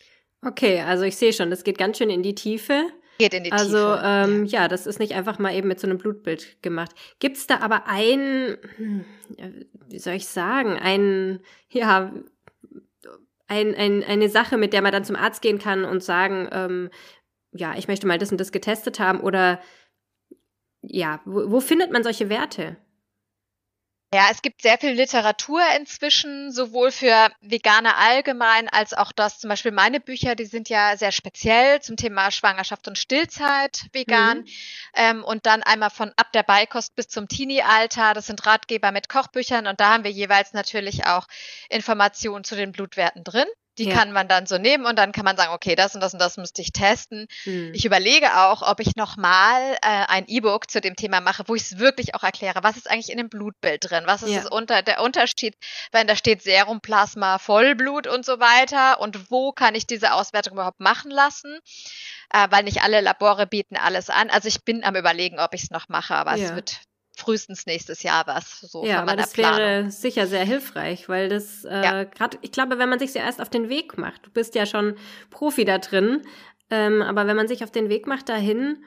Okay, 0.44 0.80
also 0.80 1.04
ich 1.04 1.16
sehe 1.16 1.32
schon, 1.32 1.50
das 1.50 1.64
geht 1.64 1.78
ganz 1.78 1.98
schön 1.98 2.10
in 2.10 2.22
die 2.22 2.34
Tiefe. 2.34 2.86
Geht 3.18 3.34
in 3.34 3.44
die 3.44 3.52
also, 3.52 3.66
Tiefe. 3.66 4.00
Also 4.00 4.32
ähm, 4.32 4.44
ja. 4.46 4.68
das 4.68 4.86
ist 4.86 4.98
nicht 4.98 5.14
einfach 5.14 5.38
mal 5.38 5.54
eben 5.54 5.68
mit 5.68 5.80
so 5.80 5.86
einem 5.86 5.98
Blutbild 5.98 6.62
gemacht. 6.62 6.90
Gibt 7.20 7.36
es 7.36 7.46
da 7.46 7.60
aber 7.60 7.86
ein, 7.86 8.58
hm, 8.76 9.04
wie 9.88 9.98
soll 9.98 10.14
ich 10.14 10.26
sagen, 10.26 10.78
ein, 10.78 11.40
ja, 11.70 12.12
ein, 13.46 13.74
ein, 13.74 14.02
eine 14.02 14.28
Sache, 14.28 14.56
mit 14.56 14.72
der 14.72 14.82
man 14.82 14.92
dann 14.92 15.04
zum 15.04 15.16
Arzt 15.16 15.42
gehen 15.42 15.58
kann 15.58 15.84
und 15.84 16.02
sagen, 16.02 16.48
ähm, 16.50 16.90
ja, 17.52 17.74
ich 17.76 17.86
möchte 17.86 18.06
mal 18.06 18.18
das 18.18 18.32
und 18.32 18.40
das 18.40 18.52
getestet 18.52 18.98
haben 18.98 19.20
oder 19.20 19.60
ja, 20.82 21.20
wo, 21.24 21.50
wo 21.52 21.60
findet 21.60 21.92
man 21.92 22.02
solche 22.02 22.28
Werte? 22.28 22.76
Ja, 24.14 24.28
es 24.30 24.42
gibt 24.42 24.62
sehr 24.62 24.78
viel 24.78 24.92
Literatur 24.92 25.60
inzwischen, 25.76 26.52
sowohl 26.52 26.92
für 26.92 27.32
Veganer 27.40 27.96
allgemein 27.96 28.68
als 28.68 28.94
auch 28.94 29.10
das, 29.10 29.40
zum 29.40 29.48
Beispiel 29.50 29.72
meine 29.72 29.98
Bücher, 29.98 30.36
die 30.36 30.44
sind 30.44 30.68
ja 30.68 30.96
sehr 30.96 31.10
speziell 31.10 31.82
zum 31.82 31.96
Thema 31.96 32.30
Schwangerschaft 32.30 32.86
und 32.86 32.96
Stillzeit 32.96 33.88
vegan. 33.92 34.38
Mhm. 34.38 34.46
Ähm, 34.94 35.24
und 35.24 35.46
dann 35.46 35.64
einmal 35.64 35.90
von 35.90 36.12
ab 36.14 36.30
der 36.30 36.44
Beikost 36.44 36.94
bis 36.94 37.08
zum 37.08 37.26
Teenie-Alter. 37.26 38.14
Das 38.14 38.28
sind 38.28 38.46
Ratgeber 38.46 38.92
mit 38.92 39.08
Kochbüchern 39.08 39.66
und 39.66 39.80
da 39.80 39.94
haben 39.94 40.04
wir 40.04 40.12
jeweils 40.12 40.52
natürlich 40.52 41.06
auch 41.06 41.26
Informationen 41.68 42.44
zu 42.44 42.54
den 42.54 42.70
Blutwerten 42.70 43.24
drin. 43.24 43.48
Die 43.78 43.88
ja. 43.88 43.94
kann 43.94 44.12
man 44.12 44.28
dann 44.28 44.46
so 44.46 44.56
nehmen 44.58 44.86
und 44.86 44.96
dann 44.98 45.12
kann 45.12 45.24
man 45.24 45.36
sagen, 45.36 45.52
okay, 45.52 45.74
das 45.74 45.94
und 45.94 46.00
das 46.00 46.12
und 46.12 46.20
das 46.20 46.36
müsste 46.36 46.62
ich 46.62 46.72
testen. 46.72 47.26
Hm. 47.42 47.72
Ich 47.74 47.84
überlege 47.84 48.38
auch, 48.38 48.62
ob 48.62 48.80
ich 48.80 48.94
nochmal 48.96 49.74
äh, 49.82 50.04
ein 50.08 50.24
E-Book 50.28 50.70
zu 50.70 50.80
dem 50.80 50.94
Thema 50.96 51.20
mache, 51.20 51.44
wo 51.46 51.54
ich 51.54 51.62
es 51.62 51.78
wirklich 51.78 52.14
auch 52.14 52.22
erkläre, 52.22 52.62
was 52.62 52.76
ist 52.76 52.90
eigentlich 52.90 53.10
in 53.10 53.18
dem 53.18 53.28
Blutbild 53.28 53.90
drin, 53.90 54.04
was 54.06 54.22
ist 54.22 54.30
ja. 54.30 54.42
das 54.42 54.50
unter, 54.50 54.82
der 54.82 55.02
Unterschied, 55.02 55.56
wenn 55.90 56.06
da 56.06 56.14
steht 56.14 56.42
Serum, 56.42 56.80
Plasma, 56.80 57.38
Vollblut 57.38 58.06
und 58.06 58.24
so 58.24 58.38
weiter 58.38 59.00
und 59.00 59.30
wo 59.30 59.52
kann 59.52 59.74
ich 59.74 59.86
diese 59.86 60.12
Auswertung 60.12 60.54
überhaupt 60.54 60.80
machen 60.80 61.10
lassen, 61.10 61.58
äh, 62.32 62.46
weil 62.50 62.64
nicht 62.64 62.82
alle 62.82 63.00
Labore 63.00 63.46
bieten 63.46 63.76
alles 63.76 64.10
an. 64.10 64.30
Also 64.30 64.48
ich 64.48 64.64
bin 64.64 64.84
am 64.84 64.96
überlegen, 64.96 65.38
ob 65.40 65.54
ich 65.54 65.64
es 65.64 65.70
noch 65.70 65.88
mache, 65.88 66.14
aber 66.14 66.36
ja. 66.36 66.46
es 66.46 66.54
wird 66.54 66.80
frühestens 67.16 67.66
nächstes 67.66 68.02
Jahr 68.02 68.26
was. 68.26 68.60
So 68.60 68.84
ja, 68.84 69.00
aber 69.02 69.16
das 69.16 69.32
Planung. 69.32 69.58
wäre 69.58 69.90
sicher 69.90 70.26
sehr 70.26 70.44
hilfreich, 70.44 71.08
weil 71.08 71.28
das 71.28 71.64
äh, 71.64 71.82
ja. 71.82 72.04
gerade, 72.04 72.38
ich 72.42 72.52
glaube, 72.52 72.78
wenn 72.78 72.88
man 72.88 72.98
sich 72.98 73.14
ja 73.14 73.22
erst 73.22 73.40
auf 73.40 73.50
den 73.50 73.68
Weg 73.68 73.98
macht, 73.98 74.26
du 74.26 74.30
bist 74.30 74.54
ja 74.54 74.66
schon 74.66 74.96
Profi 75.30 75.64
da 75.64 75.78
drin, 75.78 76.22
ähm, 76.70 77.02
aber 77.02 77.26
wenn 77.26 77.36
man 77.36 77.48
sich 77.48 77.62
auf 77.62 77.70
den 77.70 77.88
Weg 77.88 78.06
macht 78.06 78.28
dahin, 78.28 78.84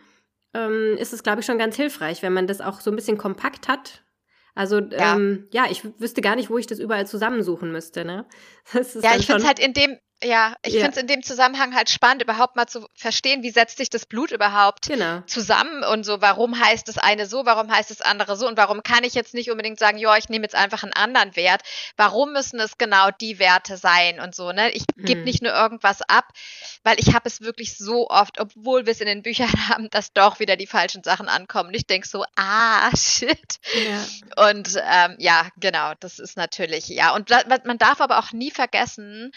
ähm, 0.54 0.98
ist 0.98 1.14
es, 1.14 1.24
glaube 1.24 1.42
ich, 1.42 1.46
schon 1.46 1.58
ganz 1.58 1.76
hilfreich, 1.76 2.22
wenn 2.24 2.34
man 2.34 2.48
das 2.48 2.62
auch 2.62 2.82
so 2.82 2.92
ein 2.92 2.96
bisschen 2.96 3.18
kompakt 3.18 3.68
hat. 3.68 4.04
Also 4.56 4.80
ja. 4.80 5.16
Ähm, 5.16 5.48
ja, 5.52 5.66
ich 5.70 5.84
wüsste 6.00 6.22
gar 6.22 6.36
nicht, 6.36 6.50
wo 6.50 6.58
ich 6.58 6.66
das 6.66 6.80
überall 6.80 7.06
zusammensuchen 7.06 7.72
müsste. 7.72 8.04
Ne? 8.04 8.26
ja, 8.74 9.16
ich 9.16 9.28
finde 9.28 9.44
es 9.44 9.48
halt 9.48 9.60
in 9.60 9.74
dem, 9.74 9.98
ja, 10.24 10.56
ich 10.64 10.74
ja. 10.74 10.82
finde 10.82 10.96
es 10.96 11.02
in 11.02 11.08
dem 11.08 11.22
Zusammenhang 11.22 11.76
halt 11.76 11.92
spannend, 11.92 12.24
überhaupt 12.24 12.56
mal 12.56 12.66
zu 12.66 12.88
verstehen, 12.96 13.44
wie 13.44 13.52
setzt 13.52 13.78
sich 13.78 13.92
das 13.92 14.08
Blut 14.08 14.32
überhaupt 14.32 14.88
genau. 14.88 15.22
zusammen 15.28 15.84
und 15.84 16.06
so, 16.06 16.22
warum 16.22 16.60
heißt 16.60 16.88
das 16.88 16.98
eine 16.98 17.28
so, 17.28 17.46
warum 17.46 17.72
heißt 17.72 17.92
das 17.92 18.02
andere 18.02 18.36
so 18.36 18.48
und 18.48 18.58
warum 18.58 18.82
kann 18.82 19.04
ich 19.04 19.14
jetzt 19.14 19.36
nicht 19.36 19.52
unbedingt 19.52 19.78
sagen, 19.78 20.00
ja, 20.00 20.18
ich 20.18 20.28
nehme 20.30 20.44
jetzt 20.44 20.56
einfach 20.56 20.82
einen 20.82 20.94
anderen 20.94 21.36
Wert, 21.36 21.62
warum 21.98 22.34
müssen 22.34 22.60
es 22.60 22.80
genau 22.80 23.12
die 23.12 23.38
Werte 23.38 23.78
sein 23.78 24.20
und 24.20 24.34
so, 24.34 24.52
ne? 24.52 24.72
Ich 24.72 24.86
gebe 24.96 25.20
hm. 25.20 25.24
nicht 25.24 25.44
nur 25.44 25.54
irgendwas 25.54 26.02
ab, 26.02 26.34
weil 26.84 27.00
ich 27.00 27.14
habe 27.14 27.28
es 27.28 27.42
wirklich 27.42 27.78
so 27.78 28.10
oft, 28.10 28.40
obwohl 28.40 28.88
wir 28.88 28.94
es 28.94 29.02
in 29.02 29.08
den 29.08 29.22
Büchern 29.22 29.52
haben, 29.70 29.92
dass 29.92 30.14
doch 30.14 30.40
wieder 30.40 30.56
die 30.56 30.68
falschen 30.68 31.04
Sachen 31.04 31.28
ankommen 31.28 31.70
und 31.70 31.76
ich 31.76 31.86
denke 31.86 32.08
so, 32.08 32.26
ah, 32.36 32.90
shit. 32.96 33.60
Ja. 33.88 34.50
Und 34.50 34.82
ähm, 34.84 35.16
ja, 35.20 35.48
genau, 35.58 35.94
das 36.00 36.18
ist 36.18 36.38
natürlich, 36.38 36.88
ja, 36.88 37.14
und 37.14 37.30
man 37.66 37.78
darf 37.78 38.02
aber 38.02 38.18
auch 38.18 38.32
nie 38.32 38.50
vergessen, 38.50 39.32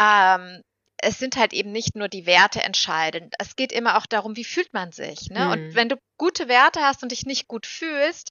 ähm, 0.00 0.62
es 1.02 1.18
sind 1.18 1.36
halt 1.36 1.52
eben 1.52 1.72
nicht 1.72 1.96
nur 1.96 2.08
die 2.08 2.26
Werte 2.26 2.62
entscheidend. 2.62 3.34
Es 3.38 3.56
geht 3.56 3.72
immer 3.72 3.96
auch 3.96 4.06
darum, 4.06 4.36
wie 4.36 4.44
fühlt 4.44 4.72
man 4.74 4.92
sich. 4.92 5.30
Ne? 5.30 5.44
Mhm. 5.44 5.50
Und 5.50 5.74
wenn 5.74 5.88
du 5.88 5.96
gute 6.18 6.48
Werte 6.48 6.80
hast 6.80 7.02
und 7.02 7.12
dich 7.12 7.24
nicht 7.24 7.48
gut 7.48 7.66
fühlst, 7.66 8.30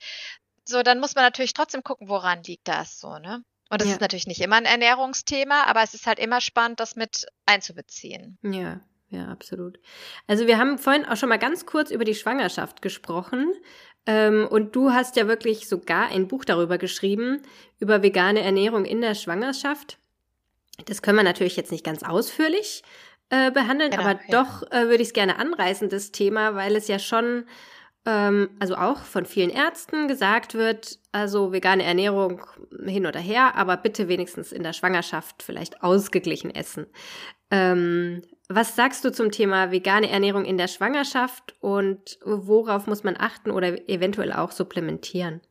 so, 0.66 0.84
dann 0.84 1.00
muss 1.00 1.16
man 1.16 1.24
natürlich 1.24 1.54
trotzdem 1.54 1.84
gucken, 1.84 2.10
woran 2.10 2.44
liegt 2.44 2.68
das 2.68 3.00
so, 3.00 3.18
ne? 3.18 3.44
Und 3.72 3.82
das 3.82 3.88
ja. 3.88 3.96
ist 3.96 4.02
natürlich 4.02 4.28
nicht 4.28 4.42
immer 4.42 4.56
ein 4.56 4.66
Ernährungsthema, 4.66 5.64
aber 5.66 5.84
es 5.84 5.94
ist 5.94 6.08
halt 6.08 6.18
immer 6.20 6.42
spannend, 6.42 6.80
das 6.80 6.96
mit 6.96 7.28
einzubeziehen. 7.46 8.38
Ja, 8.42 8.82
ja, 9.10 9.28
absolut. 9.28 9.80
Also 10.28 10.48
wir 10.48 10.58
haben 10.58 10.80
vorhin 10.80 11.06
auch 11.06 11.18
schon 11.18 11.30
mal 11.30 11.38
ganz 11.38 11.66
kurz 11.66 11.92
über 11.92 12.04
die 12.04 12.16
Schwangerschaft 12.16 12.82
gesprochen. 12.82 13.52
Ähm, 14.06 14.48
und 14.50 14.76
du 14.76 14.92
hast 14.92 15.18
ja 15.18 15.28
wirklich 15.28 15.68
sogar 15.68 16.10
ein 16.10 16.28
Buch 16.28 16.46
darüber 16.46 16.80
geschrieben, 16.80 17.44
über 17.80 18.02
vegane 18.02 18.42
Ernährung 18.42 18.86
in 18.86 19.02
der 19.02 19.14
Schwangerschaft. 19.14 20.00
Das 20.86 21.02
können 21.02 21.18
wir 21.18 21.24
natürlich 21.24 21.56
jetzt 21.56 21.72
nicht 21.72 21.86
ganz 21.86 22.04
ausführlich 22.04 22.84
äh, 23.30 23.52
behandeln, 23.52 23.92
genau, 23.92 24.04
aber 24.04 24.20
ja. 24.28 24.44
doch 24.44 24.64
äh, 24.72 24.84
würde 24.88 25.02
ich 25.02 25.10
es 25.10 25.14
gerne 25.14 25.38
anreißen, 25.38 25.90
das 25.90 26.12
Thema, 26.12 26.56
weil 26.56 26.76
es 26.76 26.88
ja 26.88 27.00
schon, 27.00 27.46
ähm, 28.06 28.50
also 28.60 28.76
auch 28.76 28.98
von 28.98 29.26
vielen 29.26 29.50
Ärzten 29.50 30.08
gesagt 30.08 30.56
wird, 30.56 31.00
also 31.12 31.52
vegane 31.52 31.84
Ernährung 31.84 32.42
hin 32.86 33.06
oder 33.06 33.20
her, 33.20 33.56
aber 33.56 33.78
bitte 33.78 34.08
wenigstens 34.08 34.52
in 34.52 34.64
der 34.64 34.74
Schwangerschaft 34.74 35.44
vielleicht 35.44 35.84
ausgeglichen 35.84 36.54
essen. 36.54 36.88
Ähm, 37.52 38.24
was 38.48 38.76
sagst 38.76 39.06
du 39.06 39.12
zum 39.12 39.30
Thema 39.30 39.72
vegane 39.72 40.10
Ernährung 40.10 40.44
in 40.44 40.58
der 40.58 40.68
Schwangerschaft 40.68 41.56
und 41.60 42.18
worauf 42.26 42.88
muss 42.88 43.04
man 43.04 43.16
achten 43.16 43.52
oder 43.52 43.88
eventuell 43.88 44.34
auch 44.34 44.52
supplementieren? 44.52 45.42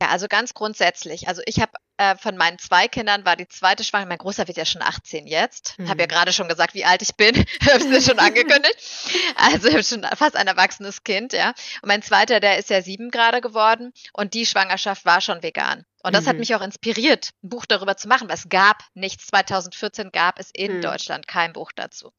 Ja, 0.00 0.08
also 0.08 0.28
ganz 0.28 0.54
grundsätzlich. 0.54 1.28
Also 1.28 1.42
ich 1.44 1.60
habe 1.60 1.72
äh, 1.98 2.16
von 2.16 2.36
meinen 2.36 2.58
zwei 2.58 2.88
Kindern 2.88 3.26
war 3.26 3.36
die 3.36 3.46
zweite 3.46 3.84
Schwanger. 3.84 4.06
Mein 4.06 4.18
Großer 4.18 4.48
wird 4.48 4.56
ja 4.56 4.64
schon 4.64 4.80
18 4.80 5.26
jetzt. 5.26 5.78
Mhm. 5.78 5.90
Habe 5.90 6.00
ja 6.00 6.06
gerade 6.06 6.32
schon 6.32 6.48
gesagt, 6.48 6.72
wie 6.72 6.86
alt 6.86 7.02
ich 7.02 7.16
bin. 7.16 7.36
habe 7.70 7.84
es 7.94 8.06
schon 8.06 8.18
angekündigt. 8.18 8.76
Also 9.36 9.68
ich 9.68 9.74
habe 9.74 9.84
schon 9.84 10.02
fast 10.16 10.36
ein 10.36 10.46
erwachsenes 10.46 11.02
Kind, 11.02 11.32
ja. 11.32 11.48
Und 11.82 11.88
mein 11.88 12.02
zweiter, 12.02 12.40
der 12.40 12.58
ist 12.58 12.70
ja 12.70 12.82
sieben 12.82 13.10
gerade 13.10 13.40
geworden. 13.40 13.92
Und 14.12 14.34
die 14.34 14.46
Schwangerschaft 14.46 15.04
war 15.04 15.20
schon 15.20 15.42
vegan. 15.42 15.84
Und 16.02 16.14
das 16.14 16.24
mhm. 16.24 16.28
hat 16.28 16.36
mich 16.38 16.54
auch 16.54 16.62
inspiriert, 16.62 17.30
ein 17.42 17.48
Buch 17.50 17.66
darüber 17.66 17.96
zu 17.96 18.08
machen, 18.08 18.28
weil 18.28 18.36
es 18.36 18.48
gab 18.48 18.82
nichts. 18.94 19.26
2014 19.28 20.10
gab 20.12 20.38
es 20.38 20.50
in 20.52 20.78
mhm. 20.78 20.82
Deutschland 20.82 21.26
kein 21.26 21.52
Buch 21.52 21.72
dazu. 21.72 22.12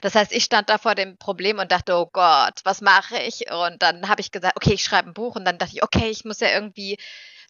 Das 0.00 0.14
heißt, 0.14 0.32
ich 0.32 0.44
stand 0.44 0.68
da 0.68 0.78
vor 0.78 0.94
dem 0.94 1.16
Problem 1.18 1.58
und 1.58 1.72
dachte, 1.72 1.94
oh 1.94 2.08
Gott, 2.12 2.60
was 2.64 2.80
mache 2.80 3.18
ich? 3.18 3.50
Und 3.50 3.82
dann 3.82 4.08
habe 4.08 4.20
ich 4.20 4.30
gesagt, 4.30 4.56
okay, 4.56 4.74
ich 4.74 4.84
schreibe 4.84 5.10
ein 5.10 5.14
Buch. 5.14 5.36
Und 5.36 5.44
dann 5.44 5.58
dachte 5.58 5.72
ich, 5.74 5.82
okay, 5.82 6.08
ich 6.08 6.24
muss 6.24 6.40
ja 6.40 6.48
irgendwie 6.48 6.98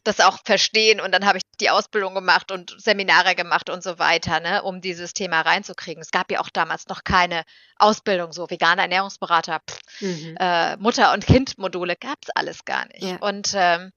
das 0.06 0.20
auch 0.20 0.38
verstehen 0.44 1.00
und 1.00 1.12
dann 1.12 1.26
habe 1.26 1.38
ich 1.38 1.44
die 1.60 1.70
Ausbildung 1.70 2.14
gemacht 2.14 2.52
und 2.52 2.74
Seminare 2.78 3.34
gemacht 3.34 3.70
und 3.70 3.82
so 3.82 3.98
weiter, 3.98 4.40
ne, 4.40 4.62
um 4.62 4.80
dieses 4.80 5.14
Thema 5.14 5.40
reinzukriegen. 5.40 6.00
Es 6.00 6.10
gab 6.10 6.30
ja 6.30 6.40
auch 6.40 6.50
damals 6.50 6.86
noch 6.86 7.04
keine 7.04 7.42
Ausbildung, 7.76 8.32
so 8.32 8.48
vegane 8.48 8.82
Ernährungsberater, 8.82 9.60
pff, 9.68 9.80
mhm. 10.00 10.36
äh, 10.38 10.76
Mutter- 10.76 11.12
und 11.12 11.26
Kindmodule 11.26 11.96
gab 11.96 12.18
es 12.22 12.30
alles 12.30 12.64
gar 12.64 12.86
nicht. 12.86 13.02
Ja. 13.02 13.16
Und 13.16 13.52
ähm, 13.54 13.92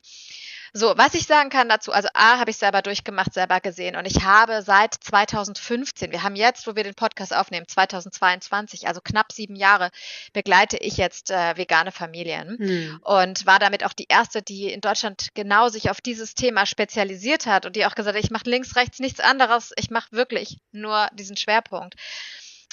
so, 0.74 0.94
was 0.98 1.14
ich 1.14 1.26
sagen 1.26 1.50
kann 1.50 1.70
dazu, 1.70 1.92
also 1.92 2.10
A, 2.14 2.40
habe 2.40 2.52
ich 2.52 2.58
selber 2.58 2.82
durchgemacht, 2.82 3.34
selber 3.34 3.60
gesehen 3.60 3.96
und 3.96 4.06
ich 4.06 4.24
habe 4.24 4.62
seit 4.62 4.94
2015, 4.94 6.12
wir 6.12 6.24
haben 6.24 6.36
jetzt, 6.36 6.68
wo 6.68 6.76
wir 6.76 6.84
den 6.84 6.96
Podcast 6.96 7.36
aufnehmen, 7.36 7.68
2022, 7.68 8.88
also 8.88 9.02
knapp 9.02 9.32
sieben 9.32 9.56
Jahre, 9.56 9.90
begleite 10.34 10.78
ich 10.78 10.98
jetzt 10.98 11.32
äh, 11.32 11.58
vegane 11.58 11.92
Familien 11.92 12.58
hm. 12.58 13.00
und 13.04 13.46
war 13.46 13.60
damit 13.60 13.86
auch 13.86 13.94
die 13.94 14.08
erste, 14.08 14.42
die 14.42 14.72
in 14.72 14.82
Deutschland 14.82 15.30
genau 15.34 15.70
sich 15.70 15.90
auf 15.90 16.02
dieses 16.02 16.36
Thema 16.36 16.66
spezialisiert 16.66 17.46
hat 17.46 17.66
und 17.66 17.76
die 17.76 17.86
auch 17.86 17.96
gesagt 17.96 18.16
hat, 18.16 18.24
ich 18.24 18.32
mache 18.32 18.50
links, 18.50 18.76
rechts 18.76 19.00
nichts 19.00 19.20
anderes, 19.20 19.72
ich 19.78 19.90
mache 19.90 20.12
wirklich 20.12 20.58
nur 20.72 21.08
diesen 21.14 21.38
Schwerpunkt. 21.38 21.96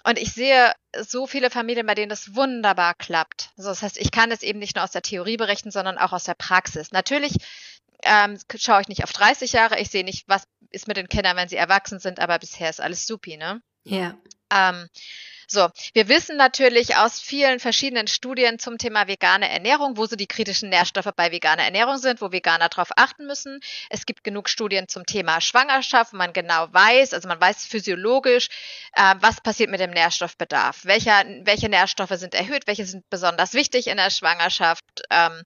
Und 0.06 0.20
ich 0.20 0.32
sehe 0.32 0.72
so 0.96 1.26
viele 1.26 1.50
Familien, 1.50 1.84
bei 1.84 1.96
denen 1.96 2.10
das 2.10 2.36
wunderbar 2.36 2.94
klappt. 2.94 3.50
Also 3.56 3.70
das 3.70 3.82
heißt, 3.82 3.98
ich 3.98 4.12
kann 4.12 4.30
es 4.30 4.44
eben 4.44 4.60
nicht 4.60 4.76
nur 4.76 4.84
aus 4.84 4.92
der 4.92 5.02
Theorie 5.02 5.36
berichten, 5.36 5.72
sondern 5.72 5.98
auch 5.98 6.12
aus 6.12 6.22
der 6.22 6.34
Praxis. 6.34 6.92
Natürlich 6.92 7.34
ähm, 8.02 8.38
schaue 8.56 8.80
ich 8.82 8.88
nicht 8.88 9.04
auf 9.04 9.12
30 9.12 9.52
Jahre, 9.52 9.78
ich 9.80 9.90
sehe 9.90 10.04
nicht, 10.04 10.28
was 10.28 10.46
ist 10.70 10.88
mit 10.88 10.96
den 10.96 11.08
Kindern, 11.08 11.36
wenn 11.36 11.48
sie 11.48 11.56
erwachsen 11.56 11.98
sind, 11.98 12.20
aber 12.20 12.38
bisher 12.38 12.70
ist 12.70 12.80
alles 12.80 13.06
supi, 13.06 13.36
ne? 13.36 13.62
Ja. 13.84 14.16
Ähm, 14.50 14.88
so, 15.48 15.68
wir 15.92 16.08
wissen 16.08 16.36
natürlich 16.36 16.96
aus 16.96 17.20
vielen 17.20 17.60
verschiedenen 17.60 18.08
Studien 18.08 18.58
zum 18.58 18.78
Thema 18.78 19.06
vegane 19.06 19.48
Ernährung, 19.48 19.96
wo 19.96 20.06
so 20.06 20.16
die 20.16 20.26
kritischen 20.26 20.70
Nährstoffe 20.70 21.12
bei 21.14 21.30
veganer 21.30 21.62
Ernährung 21.62 21.98
sind, 21.98 22.20
wo 22.20 22.32
Veganer 22.32 22.68
darauf 22.68 22.88
achten 22.96 23.26
müssen. 23.26 23.60
Es 23.88 24.06
gibt 24.06 24.24
genug 24.24 24.48
Studien 24.48 24.88
zum 24.88 25.06
Thema 25.06 25.40
Schwangerschaft, 25.40 26.12
wo 26.12 26.16
man 26.16 26.32
genau 26.32 26.66
weiß, 26.72 27.14
also 27.14 27.28
man 27.28 27.40
weiß 27.40 27.64
physiologisch, 27.64 28.48
äh, 28.94 29.14
was 29.20 29.40
passiert 29.40 29.70
mit 29.70 29.78
dem 29.78 29.92
Nährstoffbedarf. 29.92 30.84
Welcher, 30.84 31.24
welche 31.42 31.68
Nährstoffe 31.68 32.16
sind 32.16 32.34
erhöht, 32.34 32.66
welche 32.66 32.84
sind 32.84 33.08
besonders 33.08 33.54
wichtig 33.54 33.86
in 33.86 33.98
der 33.98 34.10
Schwangerschaft. 34.10 34.84
Ähm, 35.10 35.42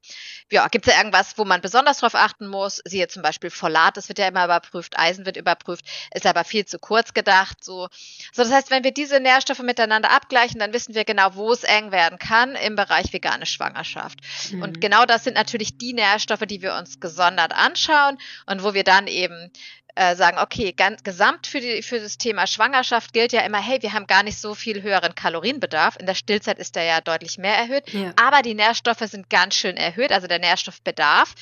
ja, 0.50 0.66
gibt 0.69 0.87
es 0.87 0.95
ja 0.95 0.99
irgendwas, 0.99 1.37
wo 1.37 1.45
man 1.45 1.61
besonders 1.61 1.99
darauf 1.99 2.14
achten 2.14 2.47
muss? 2.47 2.80
Siehe 2.87 3.09
zum 3.09 3.23
Beispiel 3.23 3.50
Folat, 3.50 3.99
das 3.99 4.09
wird 4.09 4.19
ja 4.19 4.28
immer 4.28 4.47
überprüft, 4.47 4.99
Eisen 4.99 5.26
wird 5.26 5.37
überprüft, 5.37 5.85
ist 6.14 6.25
aber 6.25 6.45
viel 6.45 6.64
zu 6.64 6.78
kurz 6.78 7.12
gedacht. 7.12 7.62
So, 7.62 7.88
so 8.33 8.42
das 8.42 8.50
heißt, 8.50 8.71
wenn 8.71 8.83
wir 8.83 8.92
diese 8.92 9.21
Nährstoffe 9.21 9.59
miteinander 9.59 9.90
miteinander 9.91 10.13
abgleichen, 10.13 10.61
dann 10.61 10.73
wissen 10.73 10.95
wir 10.95 11.05
genau, 11.05 11.35
wo 11.35 11.53
es 11.53 11.65
eng 11.65 11.91
werden 11.91 12.19
kann 12.19 12.55
im 12.55 12.77
Bereich 12.77 13.13
vegane 13.13 13.45
Schwangerschaft. 13.45 14.21
Mhm. 14.53 14.63
Und 14.63 14.81
genau 14.81 15.05
das 15.05 15.25
sind 15.25 15.35
natürlich 15.35 15.79
die 15.79 15.93
Nährstoffe, 15.93 16.47
die 16.47 16.63
wir 16.63 16.75
uns 16.77 17.01
gesondert 17.01 17.53
anschauen 17.53 18.19
und 18.47 18.63
wo 18.63 18.73
wir 18.73 18.85
dann 18.85 19.09
eben 19.09 19.51
äh, 19.97 20.15
sagen, 20.15 20.39
okay, 20.39 20.73
ganz 20.73 21.03
gesamt 21.03 21.49
für, 21.49 21.61
die, 21.61 21.83
für 21.83 21.99
das 21.99 22.19
Thema 22.19 22.47
Schwangerschaft 22.47 23.13
gilt 23.13 23.33
ja 23.33 23.41
immer, 23.41 23.61
hey, 23.61 23.83
wir 23.83 23.93
haben 23.93 24.07
gar 24.07 24.23
nicht 24.23 24.39
so 24.39 24.55
viel 24.55 24.83
höheren 24.83 25.17
Kalorienbedarf. 25.17 25.97
In 25.99 26.07
der 26.07 26.15
Stillzeit 26.15 26.61
ist 26.61 26.77
der 26.77 26.85
ja 26.85 27.01
deutlich 27.01 27.37
mehr 27.37 27.57
erhöht, 27.57 27.93
ja. 27.93 28.13
aber 28.15 28.43
die 28.43 28.55
Nährstoffe 28.55 29.01
sind 29.01 29.29
ganz 29.29 29.57
schön 29.57 29.77
erhöht, 29.77 30.13
also 30.13 30.29
der 30.29 30.39
Nährstoffbedarf. 30.39 31.35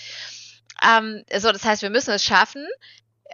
Ähm, 0.82 1.22
so, 1.36 1.52
das 1.52 1.64
heißt, 1.64 1.82
wir 1.82 1.90
müssen 1.90 2.14
es 2.14 2.24
schaffen, 2.24 2.66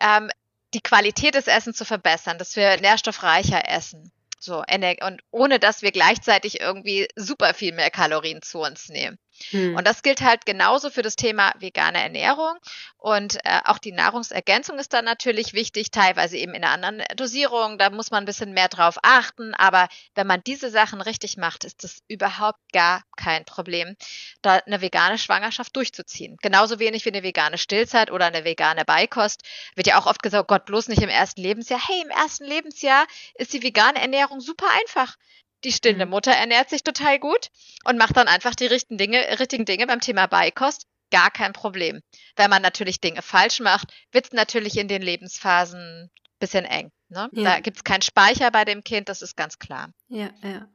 ähm, 0.00 0.30
die 0.72 0.80
Qualität 0.80 1.36
des 1.36 1.46
Essens 1.46 1.76
zu 1.76 1.84
verbessern, 1.84 2.36
dass 2.36 2.56
wir 2.56 2.80
nährstoffreicher 2.80 3.68
essen. 3.68 4.10
So, 4.44 4.62
und 5.02 5.22
ohne 5.30 5.58
dass 5.58 5.80
wir 5.80 5.90
gleichzeitig 5.90 6.60
irgendwie 6.60 7.08
super 7.16 7.54
viel 7.54 7.72
mehr 7.72 7.90
Kalorien 7.90 8.42
zu 8.42 8.58
uns 8.60 8.88
nehmen. 8.90 9.18
Hm. 9.50 9.76
Und 9.76 9.86
das 9.86 10.02
gilt 10.02 10.20
halt 10.20 10.46
genauso 10.46 10.90
für 10.90 11.02
das 11.02 11.16
Thema 11.16 11.52
vegane 11.58 12.02
Ernährung. 12.02 12.54
Und 12.96 13.36
äh, 13.44 13.60
auch 13.64 13.78
die 13.78 13.92
Nahrungsergänzung 13.92 14.78
ist 14.78 14.92
dann 14.92 15.04
natürlich 15.04 15.52
wichtig, 15.52 15.90
teilweise 15.90 16.36
eben 16.36 16.54
in 16.54 16.64
einer 16.64 16.72
anderen 16.72 17.04
Dosierung. 17.16 17.78
Da 17.78 17.90
muss 17.90 18.10
man 18.10 18.22
ein 18.22 18.26
bisschen 18.26 18.52
mehr 18.52 18.68
drauf 18.68 18.96
achten. 19.02 19.54
Aber 19.54 19.88
wenn 20.14 20.26
man 20.26 20.42
diese 20.44 20.70
Sachen 20.70 21.00
richtig 21.00 21.36
macht, 21.36 21.64
ist 21.64 21.84
das 21.84 22.02
überhaupt 22.08 22.60
gar 22.72 23.02
kein 23.16 23.44
Problem, 23.44 23.96
da 24.42 24.54
eine 24.66 24.80
vegane 24.80 25.18
Schwangerschaft 25.18 25.74
durchzuziehen. 25.76 26.36
Genauso 26.40 26.78
wenig 26.78 27.04
wie 27.04 27.10
eine 27.10 27.22
vegane 27.22 27.58
Stillzeit 27.58 28.10
oder 28.10 28.26
eine 28.26 28.44
vegane 28.44 28.84
Beikost. 28.84 29.42
Wird 29.74 29.86
ja 29.86 29.98
auch 29.98 30.06
oft 30.06 30.22
gesagt, 30.22 30.44
oh 30.44 30.46
Gott, 30.46 30.64
bloß 30.64 30.88
nicht 30.88 31.02
im 31.02 31.08
ersten 31.08 31.42
Lebensjahr. 31.42 31.80
Hey, 31.86 32.02
im 32.02 32.10
ersten 32.10 32.44
Lebensjahr 32.44 33.06
ist 33.34 33.52
die 33.52 33.62
vegane 33.62 34.00
Ernährung 34.00 34.40
super 34.40 34.66
einfach. 34.80 35.16
Die 35.64 35.72
stillende 35.72 36.06
mhm. 36.06 36.10
Mutter 36.10 36.32
ernährt 36.32 36.70
sich 36.70 36.84
total 36.84 37.18
gut 37.18 37.48
und 37.84 37.98
macht 37.98 38.16
dann 38.16 38.28
einfach 38.28 38.54
die 38.54 38.66
richtigen 38.66 38.98
Dinge, 38.98 39.18
richtigen 39.38 39.64
Dinge 39.64 39.86
beim 39.86 40.00
Thema 40.00 40.26
Beikost. 40.26 40.86
Gar 41.10 41.30
kein 41.30 41.52
Problem. 41.52 42.00
Wenn 42.36 42.50
man 42.50 42.62
natürlich 42.62 43.00
Dinge 43.00 43.22
falsch 43.22 43.60
macht, 43.60 43.92
wird 44.12 44.26
es 44.26 44.32
natürlich 44.32 44.78
in 44.78 44.88
den 44.88 45.02
Lebensphasen 45.02 46.04
ein 46.04 46.10
bisschen 46.38 46.64
eng. 46.64 46.90
Ne? 47.08 47.28
Ja. 47.32 47.44
Da 47.44 47.60
gibt 47.60 47.78
es 47.78 47.84
keinen 47.84 48.02
Speicher 48.02 48.50
bei 48.50 48.64
dem 48.64 48.82
Kind, 48.82 49.08
das 49.08 49.22
ist 49.22 49.36
ganz 49.36 49.58
klar. 49.58 49.90
Ja, 50.08 50.30
ja. 50.42 50.66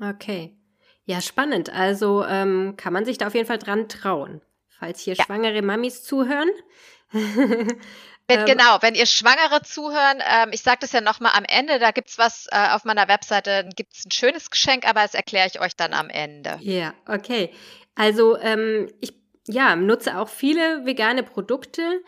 Okay. 0.00 0.54
Ja, 1.04 1.22
spannend. 1.22 1.70
Also 1.70 2.24
ähm, 2.26 2.74
kann 2.76 2.92
man 2.92 3.04
sich 3.04 3.18
da 3.18 3.28
auf 3.28 3.34
jeden 3.34 3.46
Fall 3.46 3.58
dran 3.58 3.88
trauen. 3.88 4.42
Falls 4.68 5.00
hier 5.00 5.14
ja. 5.14 5.24
schwangere 5.24 5.62
Mamis 5.62 6.02
zuhören, 6.02 6.50
Wenn, 8.28 8.40
ähm, 8.40 8.46
genau, 8.46 8.78
wenn 8.82 8.94
ihr 8.94 9.06
Schwangere 9.06 9.62
zuhören, 9.62 10.22
ähm, 10.28 10.50
ich 10.52 10.62
sage 10.62 10.78
das 10.80 10.92
ja 10.92 11.00
nochmal 11.00 11.32
am 11.34 11.44
Ende, 11.44 11.78
da 11.78 11.90
gibt's 11.90 12.18
was 12.18 12.46
äh, 12.50 12.68
auf 12.70 12.84
meiner 12.84 13.08
Webseite, 13.08 13.68
gibt's 13.74 14.04
ein 14.04 14.10
schönes 14.10 14.50
Geschenk, 14.50 14.86
aber 14.86 15.00
das 15.02 15.14
erkläre 15.14 15.46
ich 15.46 15.60
euch 15.60 15.74
dann 15.74 15.94
am 15.94 16.10
Ende. 16.10 16.58
Ja, 16.60 16.94
okay. 17.06 17.50
Also 17.94 18.38
ähm, 18.38 18.88
ich 19.00 19.14
ja, 19.48 19.76
nutze 19.76 20.18
auch 20.18 20.28
viele 20.28 20.84
vegane 20.84 21.22
Produkte. 21.22 22.02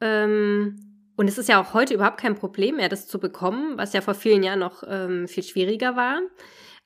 Ähm, 0.00 1.10
und 1.16 1.28
es 1.28 1.38
ist 1.38 1.48
ja 1.48 1.60
auch 1.60 1.74
heute 1.74 1.94
überhaupt 1.94 2.20
kein 2.20 2.36
Problem 2.36 2.76
mehr, 2.76 2.88
das 2.88 3.08
zu 3.08 3.18
bekommen, 3.18 3.76
was 3.78 3.92
ja 3.92 4.00
vor 4.00 4.14
vielen 4.14 4.42
Jahren 4.42 4.60
noch 4.60 4.82
ähm, 4.86 5.28
viel 5.28 5.42
schwieriger 5.42 5.96
war. 5.96 6.20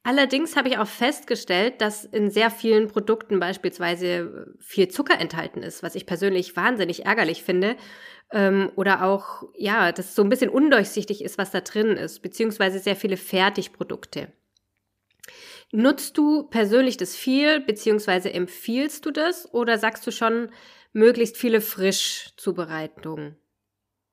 Allerdings 0.02 0.56
habe 0.56 0.68
ich 0.68 0.78
auch 0.78 0.86
festgestellt, 0.86 1.82
dass 1.82 2.06
in 2.06 2.30
sehr 2.30 2.50
vielen 2.50 2.88
Produkten 2.88 3.38
beispielsweise 3.38 4.54
viel 4.58 4.88
Zucker 4.88 5.18
enthalten 5.20 5.62
ist, 5.62 5.82
was 5.82 5.94
ich 5.94 6.06
persönlich 6.06 6.56
wahnsinnig 6.56 7.04
ärgerlich 7.04 7.42
finde. 7.42 7.76
Ähm, 8.32 8.70
oder 8.76 9.04
auch, 9.04 9.44
ja, 9.56 9.92
dass 9.92 10.10
es 10.10 10.14
so 10.14 10.22
ein 10.22 10.28
bisschen 10.28 10.50
undurchsichtig 10.50 11.22
ist, 11.24 11.38
was 11.38 11.50
da 11.50 11.60
drin 11.60 11.96
ist, 11.96 12.20
beziehungsweise 12.22 12.78
sehr 12.78 12.96
viele 12.96 13.16
Fertigprodukte. 13.16 14.32
Nutzt 15.72 16.16
du 16.18 16.44
persönlich 16.44 16.96
das 16.96 17.16
viel, 17.16 17.60
beziehungsweise 17.60 18.32
empfiehlst 18.32 19.04
du 19.06 19.10
das 19.10 19.52
oder 19.52 19.78
sagst 19.78 20.06
du 20.06 20.10
schon 20.12 20.50
möglichst 20.92 21.36
viele 21.36 21.60
Frischzubereitungen? 21.60 23.39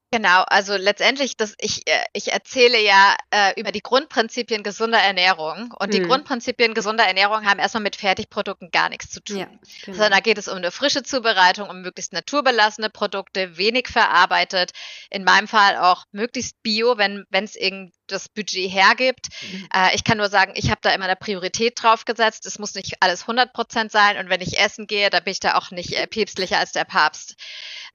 Genau, 0.10 0.44
also 0.48 0.78
letztendlich, 0.78 1.36
das, 1.36 1.54
ich, 1.60 1.86
äh, 1.86 2.04
ich 2.14 2.32
erzähle 2.32 2.82
ja 2.82 3.16
äh, 3.30 3.60
über 3.60 3.74
die 3.74 3.82
Grundprinzipien 3.82 4.64
gesunder 4.64 5.00
Ernährung. 5.00 5.74
Und 5.78 5.94
die 5.94 6.00
mhm. 6.00 6.08
Grundprinzipien 6.08 6.74
gesunder 6.74 7.04
Ernährung 7.04 7.46
haben 7.46 7.60
erstmal 7.60 7.84
mit 7.84 7.98
Fertigprodukten 7.98 8.72
gar 8.72 8.88
nichts 8.88 9.10
zu 9.10 9.22
tun. 9.22 9.38
Ja, 9.38 9.50
genau. 9.84 9.98
Sondern 9.98 10.12
da 10.12 10.20
geht 10.22 10.38
es 10.38 10.48
um 10.48 10.56
eine 10.56 10.72
frische 10.72 11.04
Zubereitung, 11.04 11.70
um 11.70 11.82
möglichst 11.82 12.14
naturbelassene 12.14 12.90
Produkte, 12.90 13.58
wenig 13.58 13.90
verarbeitet. 13.90 14.72
In 15.10 15.26
meinem 15.26 15.50
Fall 15.50 15.76
auch 15.76 16.06
möglichst 16.12 16.62
bio, 16.64 16.98
wenn 16.98 17.26
es 17.32 17.58
irgend 17.58 17.94
das 18.08 18.30
Budget 18.30 18.72
hergibt. 18.72 19.28
Mhm. 19.42 19.70
Äh, 19.74 19.96
ich 19.96 20.04
kann 20.04 20.18
nur 20.18 20.30
sagen, 20.30 20.54
ich 20.56 20.70
habe 20.70 20.82
da 20.82 20.92
immer 20.92 21.06
eine 21.06 21.16
Priorität 21.16 21.82
drauf 21.82 22.06
gesetzt. 22.06 22.46
Es 22.46 22.60
muss 22.60 22.76
nicht 22.76 23.02
alles 23.02 23.22
100 23.22 23.54
Prozent 23.54 23.92
sein. 23.92 24.18
Und 24.18 24.30
wenn 24.30 24.42
ich 24.42 24.60
essen 24.60 24.88
gehe, 24.88 25.10
da 25.10 25.20
bin 25.20 25.32
ich 25.32 25.40
da 25.40 25.56
auch 25.56 25.72
nicht 25.72 25.94
äh, 25.94 26.08
päpstlicher 26.08 26.60
als 26.60 26.72
der 26.72 26.86
Papst. 26.86 27.36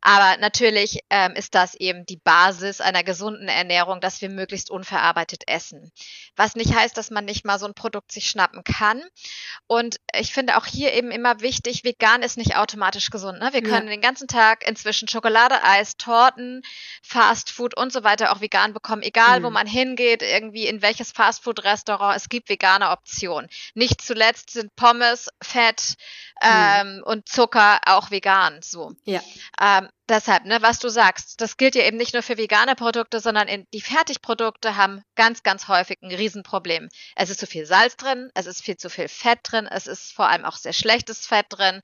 Aber 0.04 0.36
natürlich 0.38 0.98
ähm, 1.10 1.32
ist 1.36 1.54
das 1.54 1.76
eben 1.76 2.04
die 2.04 2.16
Basis 2.16 2.80
einer 2.80 3.04
gesunden 3.04 3.46
Ernährung, 3.46 4.00
dass 4.00 4.20
wir 4.20 4.30
möglichst 4.30 4.68
unverarbeitet 4.68 5.44
essen. 5.46 5.92
Was 6.34 6.56
nicht 6.56 6.74
heißt, 6.74 6.96
dass 6.96 7.12
man 7.12 7.24
nicht 7.24 7.44
mal 7.44 7.60
so 7.60 7.66
ein 7.66 7.74
Produkt 7.74 8.10
sich 8.10 8.28
schnappen 8.28 8.64
kann. 8.64 9.00
Und 9.68 9.98
ich 10.12 10.32
finde 10.34 10.56
auch 10.56 10.66
hier 10.66 10.92
eben 10.92 11.12
immer 11.12 11.40
wichtig, 11.40 11.84
vegan 11.84 12.22
ist 12.22 12.36
nicht 12.36 12.56
automatisch 12.56 13.10
gesund. 13.10 13.38
Ne? 13.38 13.50
Wir 13.52 13.62
können 13.62 13.86
ja. 13.86 13.92
den 13.92 14.00
ganzen 14.00 14.26
Tag 14.26 14.66
inzwischen 14.68 15.06
Schokolade, 15.06 15.62
Eis, 15.62 15.96
Torten, 15.96 16.62
Fastfood 17.02 17.76
und 17.76 17.92
so 17.92 18.02
weiter 18.02 18.32
auch 18.32 18.40
vegan 18.40 18.72
bekommen, 18.72 19.02
egal 19.02 19.38
mhm. 19.38 19.44
wo 19.44 19.50
man 19.50 19.68
hingeht, 19.68 20.01
irgendwie 20.22 20.66
in 20.66 20.82
welches 20.82 21.12
Fastfood-Restaurant. 21.12 22.16
Es 22.16 22.28
gibt 22.28 22.48
vegane 22.48 22.90
Optionen. 22.90 23.48
Nicht 23.74 24.02
zuletzt 24.02 24.50
sind 24.50 24.74
Pommes, 24.74 25.28
Fett, 25.42 25.96
Mhm. 26.42 26.48
ähm, 26.50 27.02
und 27.04 27.28
Zucker 27.28 27.78
auch 27.86 28.10
vegan. 28.10 28.60
So. 28.62 28.94
Ja. 29.04 29.20
Ähm, 29.60 29.88
deshalb, 30.08 30.44
ne, 30.44 30.60
was 30.60 30.80
du 30.80 30.88
sagst, 30.88 31.40
das 31.40 31.56
gilt 31.56 31.74
ja 31.76 31.84
eben 31.84 31.96
nicht 31.96 32.14
nur 32.14 32.22
für 32.22 32.36
vegane 32.36 32.74
Produkte, 32.74 33.20
sondern 33.20 33.46
in, 33.46 33.66
die 33.72 33.80
Fertigprodukte 33.80 34.76
haben 34.76 35.04
ganz, 35.14 35.42
ganz 35.44 35.68
häufig 35.68 35.98
ein 36.02 36.12
Riesenproblem. 36.12 36.88
Es 37.14 37.30
ist 37.30 37.38
zu 37.38 37.46
viel 37.46 37.64
Salz 37.64 37.96
drin, 37.96 38.30
es 38.34 38.46
ist 38.46 38.62
viel 38.62 38.76
zu 38.76 38.90
viel 38.90 39.08
Fett 39.08 39.38
drin, 39.44 39.66
es 39.66 39.86
ist 39.86 40.12
vor 40.12 40.28
allem 40.28 40.44
auch 40.44 40.56
sehr 40.56 40.72
schlechtes 40.72 41.26
Fett 41.26 41.46
drin 41.50 41.80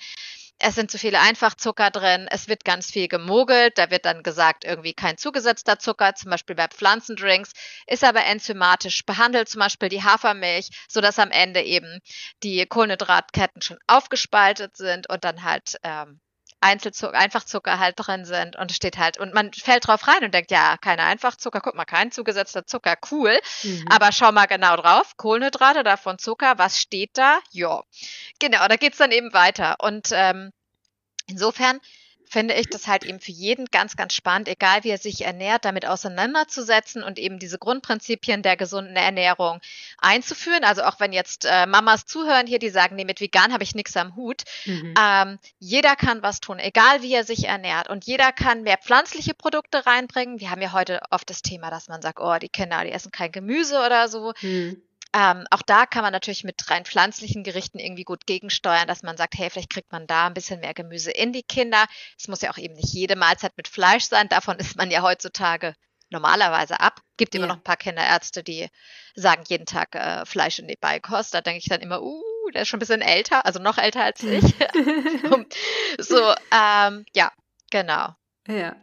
es 0.58 0.74
sind 0.74 0.90
zu 0.90 0.98
viele 0.98 1.20
Einfachzucker 1.20 1.90
drin, 1.90 2.26
es 2.30 2.49
wird 2.49 2.64
ganz 2.64 2.90
viel 2.90 3.08
gemogelt, 3.08 3.78
da 3.78 3.90
wird 3.90 4.04
dann 4.04 4.23
gesagt, 4.23 4.64
irgendwie 4.64 4.92
kein 4.92 5.16
zugesetzter 5.16 5.78
Zucker, 5.78 6.14
zum 6.14 6.30
Beispiel 6.30 6.56
bei 6.56 6.68
Pflanzendrinks, 6.68 7.52
ist 7.86 8.04
aber 8.04 8.25
enzymatisch 8.25 9.04
behandelt, 9.06 9.49
zum 9.49 9.60
Beispiel 9.60 9.88
die 9.88 10.02
Hafermilch, 10.02 10.71
sodass 10.88 11.18
am 11.18 11.30
Ende 11.30 11.62
eben 11.62 12.00
die 12.42 12.66
Kohlenhydratketten 12.66 13.62
schon 13.62 13.78
aufgespaltet 13.86 14.76
sind 14.76 15.08
und 15.08 15.25
dann 15.25 15.44
halt 15.44 15.76
ähm, 15.84 16.21
Einzelzucker, 16.60 17.16
Einfachzucker 17.16 17.78
halt 17.78 17.94
drin 17.99 18.25
sind 18.25 18.56
und 18.56 18.73
steht 18.73 18.99
halt, 18.99 19.18
und 19.18 19.32
man 19.32 19.52
fällt 19.52 19.86
drauf 19.86 20.08
rein 20.08 20.25
und 20.25 20.34
denkt, 20.34 20.50
ja, 20.50 20.76
keine 20.76 21.04
Einfachzucker, 21.04 21.60
guck 21.60 21.75
mal, 21.75 21.84
kein 21.84 22.10
zugesetzter 22.10 22.66
Zucker, 22.66 22.97
cool. 23.12 23.38
Mhm. 23.62 23.84
Aber 23.88 24.10
schau 24.10 24.32
mal 24.32 24.47
genau 24.47 24.76
drauf, 24.76 25.16
Kohlenhydrate, 25.16 25.84
davon 25.84 26.18
Zucker, 26.18 26.58
was 26.58 26.80
steht 26.80 27.16
da? 27.16 27.38
Ja. 27.52 27.82
Genau, 28.38 28.66
da 28.68 28.76
geht's 28.76 28.98
dann 28.98 29.10
eben 29.10 29.32
weiter. 29.32 29.76
Und 29.80 30.10
ähm, 30.12 30.52
insofern 31.26 31.80
finde 32.30 32.54
ich 32.54 32.68
das 32.68 32.86
halt 32.86 33.04
eben 33.04 33.20
für 33.20 33.32
jeden 33.32 33.66
ganz, 33.66 33.96
ganz 33.96 34.14
spannend, 34.14 34.48
egal 34.48 34.84
wie 34.84 34.90
er 34.90 34.98
sich 34.98 35.24
ernährt, 35.24 35.64
damit 35.64 35.86
auseinanderzusetzen 35.86 37.02
und 37.02 37.18
eben 37.18 37.38
diese 37.38 37.58
Grundprinzipien 37.58 38.42
der 38.42 38.56
gesunden 38.56 38.96
Ernährung 38.96 39.60
einzuführen. 39.98 40.64
Also 40.64 40.82
auch 40.82 41.00
wenn 41.00 41.12
jetzt 41.12 41.46
äh, 41.46 41.66
Mamas 41.66 42.06
zuhören 42.06 42.46
hier, 42.46 42.58
die 42.58 42.70
sagen, 42.70 42.96
nee, 42.96 43.04
mit 43.04 43.20
vegan 43.20 43.52
habe 43.52 43.64
ich 43.64 43.74
nichts 43.74 43.96
am 43.96 44.14
Hut. 44.16 44.44
Mhm. 44.66 44.94
Ähm, 45.00 45.38
jeder 45.58 45.96
kann 45.96 46.22
was 46.22 46.40
tun, 46.40 46.58
egal 46.58 47.02
wie 47.02 47.14
er 47.14 47.24
sich 47.24 47.46
ernährt. 47.46 47.88
Und 47.88 48.04
jeder 48.04 48.32
kann 48.32 48.62
mehr 48.62 48.78
pflanzliche 48.78 49.34
Produkte 49.34 49.86
reinbringen. 49.86 50.40
Wir 50.40 50.50
haben 50.50 50.62
ja 50.62 50.72
heute 50.72 51.00
oft 51.10 51.28
das 51.30 51.42
Thema, 51.42 51.70
dass 51.70 51.88
man 51.88 52.02
sagt, 52.02 52.20
oh, 52.20 52.36
die 52.38 52.48
Kinder, 52.48 52.84
die 52.84 52.92
essen 52.92 53.10
kein 53.10 53.32
Gemüse 53.32 53.78
oder 53.84 54.08
so. 54.08 54.32
Mhm. 54.42 54.82
Ähm, 55.14 55.47
auch 55.50 55.62
da 55.62 55.86
kann 55.86 56.02
man 56.02 56.12
natürlich 56.12 56.44
mit 56.44 56.71
rein 56.71 56.84
pflanzlichen 56.84 57.42
Gerichten 57.42 57.78
irgendwie 57.78 58.04
gut 58.04 58.26
gegensteuern, 58.26 58.86
dass 58.86 59.02
man 59.02 59.16
sagt, 59.16 59.38
hey, 59.38 59.49
vielleicht 59.49 59.71
kriegt 59.71 59.90
man 59.90 60.06
da 60.06 60.26
ein 60.26 60.34
bisschen 60.34 60.60
mehr 60.60 60.75
Gemüse 60.75 61.10
in 61.10 61.32
die 61.32 61.42
Kinder. 61.42 61.86
Es 62.18 62.28
muss 62.28 62.42
ja 62.42 62.50
auch 62.50 62.58
eben 62.58 62.75
nicht 62.75 62.92
jede 62.92 63.16
Mahlzeit 63.16 63.56
mit 63.56 63.68
Fleisch 63.68 64.04
sein. 64.04 64.28
Davon 64.28 64.58
ist 64.58 64.76
man 64.76 64.90
ja 64.90 65.02
heutzutage 65.02 65.75
normalerweise 66.10 66.80
ab. 66.80 67.00
Gibt 67.16 67.34
immer 67.34 67.47
ja. 67.47 67.49
noch 67.49 67.56
ein 67.56 67.64
paar 67.64 67.76
Kinderärzte, 67.76 68.42
die 68.42 68.68
sagen 69.14 69.44
jeden 69.49 69.66
Tag 69.66 69.94
äh, 69.94 70.26
Fleisch 70.26 70.58
in 70.58 70.68
die 70.68 70.78
Beikost. 70.78 71.32
Da 71.32 71.40
denke 71.40 71.58
ich 71.58 71.68
dann 71.68 71.80
immer, 71.80 72.02
uh, 72.02 72.50
der 72.52 72.62
ist 72.62 72.68
schon 72.68 72.78
ein 72.78 72.80
bisschen 72.80 73.00
älter, 73.00 73.47
also 73.47 73.60
noch 73.60 73.78
älter 73.78 74.04
als 74.04 74.23
ich. 74.23 74.42
so, 75.99 76.34
ähm, 76.52 77.06
ja, 77.14 77.32
genau. 77.71 78.14
Ja. 78.47 78.76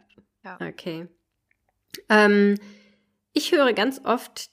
ja. 0.44 0.58
Okay. 0.60 1.08
Ähm, 2.08 2.58
ich 3.32 3.52
höre 3.52 3.72
ganz 3.72 4.00
oft 4.04 4.50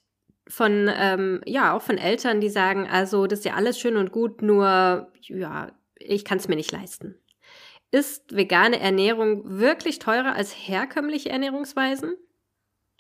von, 0.48 0.90
ähm, 0.94 1.42
ja, 1.46 1.74
auch 1.74 1.82
von 1.82 1.98
Eltern, 1.98 2.42
die 2.42 2.50
sagen, 2.50 2.88
also 2.90 3.28
das 3.28 3.40
ist 3.40 3.46
ja 3.46 3.54
alles 3.54 3.80
schön 3.80 3.98
und 3.98 4.12
gut, 4.12 4.42
nur, 4.42 5.12
ja, 5.22 5.72
ich 6.00 6.26
kann 6.26 6.38
es 6.38 6.48
mir 6.48 6.56
nicht 6.56 6.72
leisten. 6.72 7.16
Ist 7.92 8.36
vegane 8.36 8.80
Ernährung 8.80 9.60
wirklich 9.60 10.00
teurer 10.00 10.36
als 10.36 10.52
herkömmliche 10.52 11.30
Ernährungsweisen? 11.30 12.16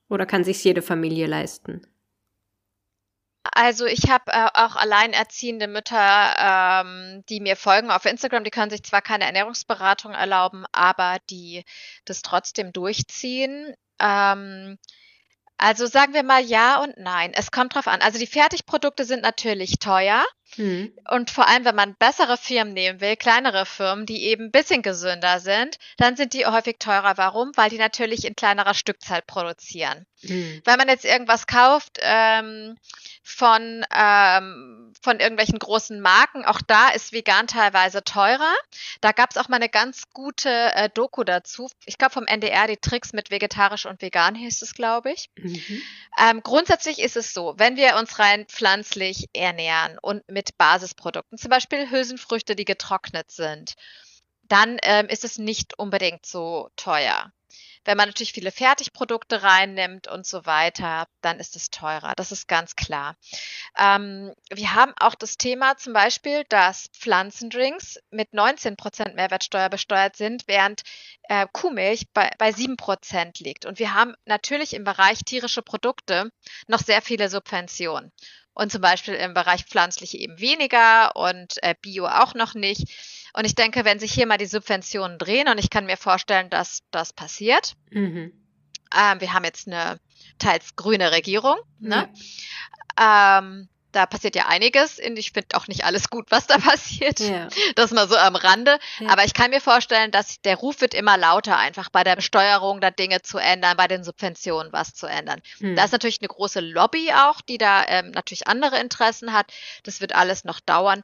Oder 0.08 0.26
kann 0.26 0.44
sich 0.44 0.64
jede 0.64 0.84
Familie 0.84 1.26
leisten? 1.26 1.82
Also 3.56 3.86
ich 3.86 4.10
habe 4.10 4.32
äh, 4.32 4.48
auch 4.54 4.76
alleinerziehende 4.76 5.68
Mütter, 5.68 6.36
ähm, 6.38 7.24
die 7.28 7.40
mir 7.40 7.56
folgen 7.56 7.92
auf 7.92 8.06
Instagram, 8.06 8.44
die 8.44 8.52
können 8.52 8.70
sich 8.70 8.84
zwar 8.84 9.02
keine 9.02 9.26
Ernährungsberatung 9.26 10.14
erlauben, 10.14 10.66
aber 10.72 11.18
die 11.30 11.64
das 12.06 12.22
trotzdem 12.22 12.72
durchziehen. 12.72 13.74
Ähm, 14.00 14.78
also 15.58 15.86
sagen 15.86 16.14
wir 16.14 16.24
mal 16.24 16.44
ja 16.44 16.82
und 16.82 16.98
nein. 16.98 17.32
Es 17.34 17.52
kommt 17.52 17.76
drauf 17.76 17.88
an. 17.88 18.02
Also 18.02 18.20
die 18.20 18.28
Fertigprodukte 18.28 19.06
sind 19.06 19.22
natürlich 19.22 19.80
teuer. 19.80 20.26
Mhm. 20.58 20.94
Und 21.10 21.32
vor 21.32 21.48
allem, 21.48 21.66
wenn 21.66 21.76
man 21.76 21.96
bessere 21.96 22.38
Firmen 22.38 22.74
nehmen 22.74 23.02
will, 23.02 23.16
kleinere 23.16 23.66
Firmen, 23.66 24.06
die 24.06 24.24
eben 24.24 24.46
ein 24.46 24.52
bisschen 24.52 24.82
gesünder 24.82 25.40
sind, 25.40 25.78
dann 25.98 26.16
sind 26.16 26.34
die 26.34 26.46
häufig 26.46 26.78
teurer. 26.80 27.18
Warum? 27.18 27.52
Weil 27.56 27.70
die 27.70 27.78
natürlich 27.78 28.26
in 28.26 28.36
kleinerer 28.36 28.74
Stückzahl 28.74 29.22
produzieren. 29.22 30.06
Mhm. 30.22 30.62
Wenn 30.66 30.78
man 30.78 30.88
jetzt 30.88 31.06
irgendwas 31.06 31.48
kauft, 31.48 32.00
ähm, 32.02 32.76
von, 33.24 33.86
ähm, 33.96 34.94
von 35.02 35.20
irgendwelchen 35.20 35.58
großen 35.58 36.00
Marken. 36.02 36.44
Auch 36.44 36.62
da 36.62 36.90
ist 36.90 37.14
vegan 37.14 37.48
teilweise 37.48 38.04
teurer. 38.04 38.54
Da 39.00 39.14
gab 39.14 39.32
es 39.32 39.38
auch 39.38 39.48
mal 39.48 39.56
eine 39.56 39.70
ganz 39.70 40.04
gute 40.12 40.50
äh, 40.50 40.90
Doku 40.94 41.24
dazu. 41.24 41.70
Ich 41.86 41.98
glaube 41.98 42.14
vom 42.14 42.28
NDR, 42.28 42.68
die 42.68 42.78
Tricks 42.78 43.14
mit 43.14 43.32
vegetarisch 43.32 43.86
und 43.86 44.02
vegan 44.02 44.36
hieß 44.36 44.62
es, 44.62 44.74
glaube 44.74 45.14
ich. 45.14 45.30
Mhm. 45.38 45.82
Ähm, 46.20 46.44
grundsätzlich 46.44 47.00
ist 47.00 47.16
es 47.16 47.34
so, 47.34 47.54
wenn 47.58 47.78
wir 47.78 47.96
uns 47.96 48.20
rein 48.20 48.46
pflanzlich 48.46 49.30
ernähren 49.34 49.98
und 50.02 50.28
mit 50.30 50.43
Basisprodukten, 50.52 51.38
zum 51.38 51.50
Beispiel 51.50 51.90
Hülsenfrüchte, 51.90 52.56
die 52.56 52.66
getrocknet 52.66 53.32
sind, 53.32 53.76
dann 54.44 54.78
ähm, 54.84 55.08
ist 55.08 55.24
es 55.24 55.38
nicht 55.38 55.78
unbedingt 55.80 56.26
so 56.26 56.70
teuer. 56.76 57.32
Wenn 57.86 57.98
man 57.98 58.08
natürlich 58.08 58.32
viele 58.34 58.52
Fertigprodukte 58.52 59.44
reinnimmt 59.44 60.08
und 60.08 60.26
so 60.26 60.46
weiter, 60.46 61.06
dann 61.22 61.40
ist 61.40 61.56
es 61.56 61.70
teurer. 61.70 62.14
Das 62.16 62.32
ist 62.32 62.48
ganz 62.48 62.76
klar. 62.76 63.18
Ähm, 63.78 64.34
wir 64.50 64.74
haben 64.74 64.94
auch 64.98 65.16
das 65.16 65.38
Thema 65.38 65.76
zum 65.78 65.92
Beispiel, 65.92 66.46
dass 66.48 66.88
Pflanzendrinks 66.94 68.00
mit 68.10 68.34
19 68.34 68.78
Prozent 68.78 69.16
Mehrwertsteuer 69.16 69.70
besteuert 69.70 70.16
sind, 70.16 70.48
während 70.48 70.84
äh, 71.24 71.46
Kuhmilch 71.52 72.06
bei, 72.14 72.32
bei 72.38 72.54
7 72.54 72.78
Prozent 72.78 73.40
liegt. 73.40 73.66
Und 73.66 73.80
wir 73.80 73.94
haben 73.94 74.16
natürlich 74.26 74.74
im 74.74 74.86
Bereich 74.86 75.20
tierische 75.26 75.62
Produkte 75.62 76.32
noch 76.68 76.80
sehr 76.80 77.02
viele 77.02 77.30
Subventionen 77.30 78.14
und 78.54 78.72
zum 78.72 78.82
Beispiel 78.82 79.16
im 79.16 79.34
Bereich 79.34 79.66
pflanzliche 79.66 80.18
eben 80.18 80.40
weniger 80.40 81.16
und 81.16 81.62
äh, 81.64 81.76
Bio 81.82 82.08
auch 82.08 82.34
noch 82.36 82.54
nicht. 82.54 82.88
Und 83.34 83.46
ich 83.46 83.56
denke, 83.56 83.84
wenn 83.84 84.00
sich 84.00 84.14
hier 84.14 84.28
mal 84.28 84.38
die 84.38 84.46
Subventionen 84.46 85.18
drehen, 85.18 85.48
und 85.48 85.58
ich 85.58 85.70
kann 85.70 85.86
mir 85.86 85.98
vorstellen, 85.98 86.50
dass 86.50 86.84
das 86.92 87.14
passiert, 87.14 87.74
mhm. 87.90 88.32
ähm, 88.96 89.22
wir 89.22 89.34
haben 89.34 89.44
jetzt 89.44 89.68
eine 89.68 90.00
teils 90.38 90.76
grüne 90.76 91.12
Regierung, 91.12 91.58
ne? 91.80 92.10
Ja. 92.98 93.40
Ähm, 93.40 93.70
da 93.96 94.06
passiert 94.06 94.36
ja 94.36 94.48
einiges. 94.48 95.00
Ich 95.00 95.32
finde 95.32 95.56
auch 95.56 95.68
nicht 95.68 95.86
alles 95.86 96.10
gut, 96.10 96.26
was 96.30 96.48
da 96.48 96.58
passiert. 96.60 97.20
Ja. 97.20 97.48
Das 97.76 97.92
mal 97.92 98.08
so 98.08 98.18
am 98.18 98.36
Rande. 98.36 98.78
Ja. 99.00 99.10
Aber 99.10 99.24
ich 99.24 99.34
kann 99.34 99.52
mir 99.52 99.62
vorstellen, 99.62 100.12
dass 100.12 100.42
der 100.42 100.58
Ruf 100.58 100.82
wird 100.82 100.94
immer 100.94 101.18
lauter, 101.18 101.58
einfach 101.58 101.90
bei 101.90 102.04
der 102.04 102.16
Besteuerung 102.16 102.82
da 102.82 102.92
Dinge 102.92 103.22
zu 103.22 103.38
ändern, 103.38 103.78
bei 103.78 103.88
den 103.88 104.04
Subventionen 104.04 104.74
was 104.74 104.94
zu 104.94 105.08
ändern. 105.08 105.42
Hm. 105.60 105.76
Da 105.76 105.86
ist 105.86 105.92
natürlich 105.92 106.22
eine 106.22 106.28
große 106.28 106.60
Lobby 106.60 107.12
auch, 107.14 107.42
die 107.42 107.58
da 107.58 107.86
ähm, 107.88 108.12
natürlich 108.12 108.48
andere 108.48 108.80
Interessen 108.80 109.34
hat. 109.34 109.52
Das 109.84 110.02
wird 110.02 110.14
alles 110.14 110.44
noch 110.44 110.60
dauern. 110.60 111.04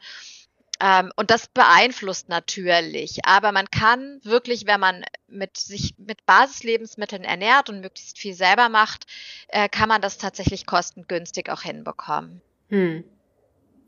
Ähm, 0.81 1.11
und 1.15 1.29
das 1.29 1.47
beeinflusst 1.47 2.29
natürlich. 2.29 3.25
Aber 3.25 3.51
man 3.51 3.69
kann 3.69 4.19
wirklich, 4.23 4.65
wenn 4.65 4.79
man 4.79 5.03
mit 5.27 5.57
sich 5.57 5.95
mit 5.97 6.25
Basislebensmitteln 6.25 7.23
ernährt 7.23 7.69
und 7.69 7.81
möglichst 7.81 8.17
viel 8.17 8.33
selber 8.33 8.69
macht, 8.69 9.05
äh, 9.49 9.67
kann 9.67 9.89
man 9.89 10.01
das 10.01 10.17
tatsächlich 10.17 10.65
kostengünstig 10.65 11.49
auch 11.49 11.61
hinbekommen. 11.61 12.41
Hm. 12.69 13.03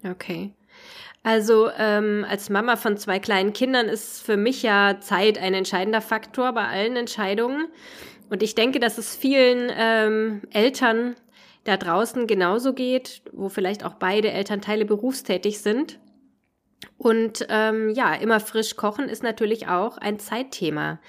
Okay. 0.03 0.53
Also 1.23 1.69
ähm, 1.77 2.25
als 2.27 2.49
Mama 2.49 2.75
von 2.75 2.97
zwei 2.97 3.19
kleinen 3.19 3.53
Kindern 3.53 3.87
ist 3.87 4.23
für 4.23 4.37
mich 4.37 4.63
ja 4.63 4.99
Zeit 4.99 5.37
ein 5.37 5.53
entscheidender 5.53 6.01
Faktor 6.01 6.53
bei 6.53 6.67
allen 6.67 6.95
Entscheidungen. 6.95 7.67
Und 8.29 8.41
ich 8.41 8.55
denke, 8.55 8.79
dass 8.79 8.97
es 8.97 9.15
vielen 9.15 9.71
ähm, 9.75 10.41
Eltern 10.51 11.15
da 11.63 11.77
draußen 11.77 12.25
genauso 12.25 12.73
geht, 12.73 13.21
wo 13.33 13.49
vielleicht 13.49 13.85
auch 13.85 13.93
beide 13.95 14.31
Elternteile 14.31 14.85
berufstätig 14.85 15.59
sind. 15.61 15.99
Und 16.97 17.45
ähm, 17.49 17.89
ja, 17.89 18.15
immer 18.15 18.39
frisch 18.39 18.75
kochen 18.75 19.07
ist 19.07 19.21
natürlich 19.21 19.67
auch 19.67 19.97
ein 19.97 20.17
Zeitthema. 20.17 20.99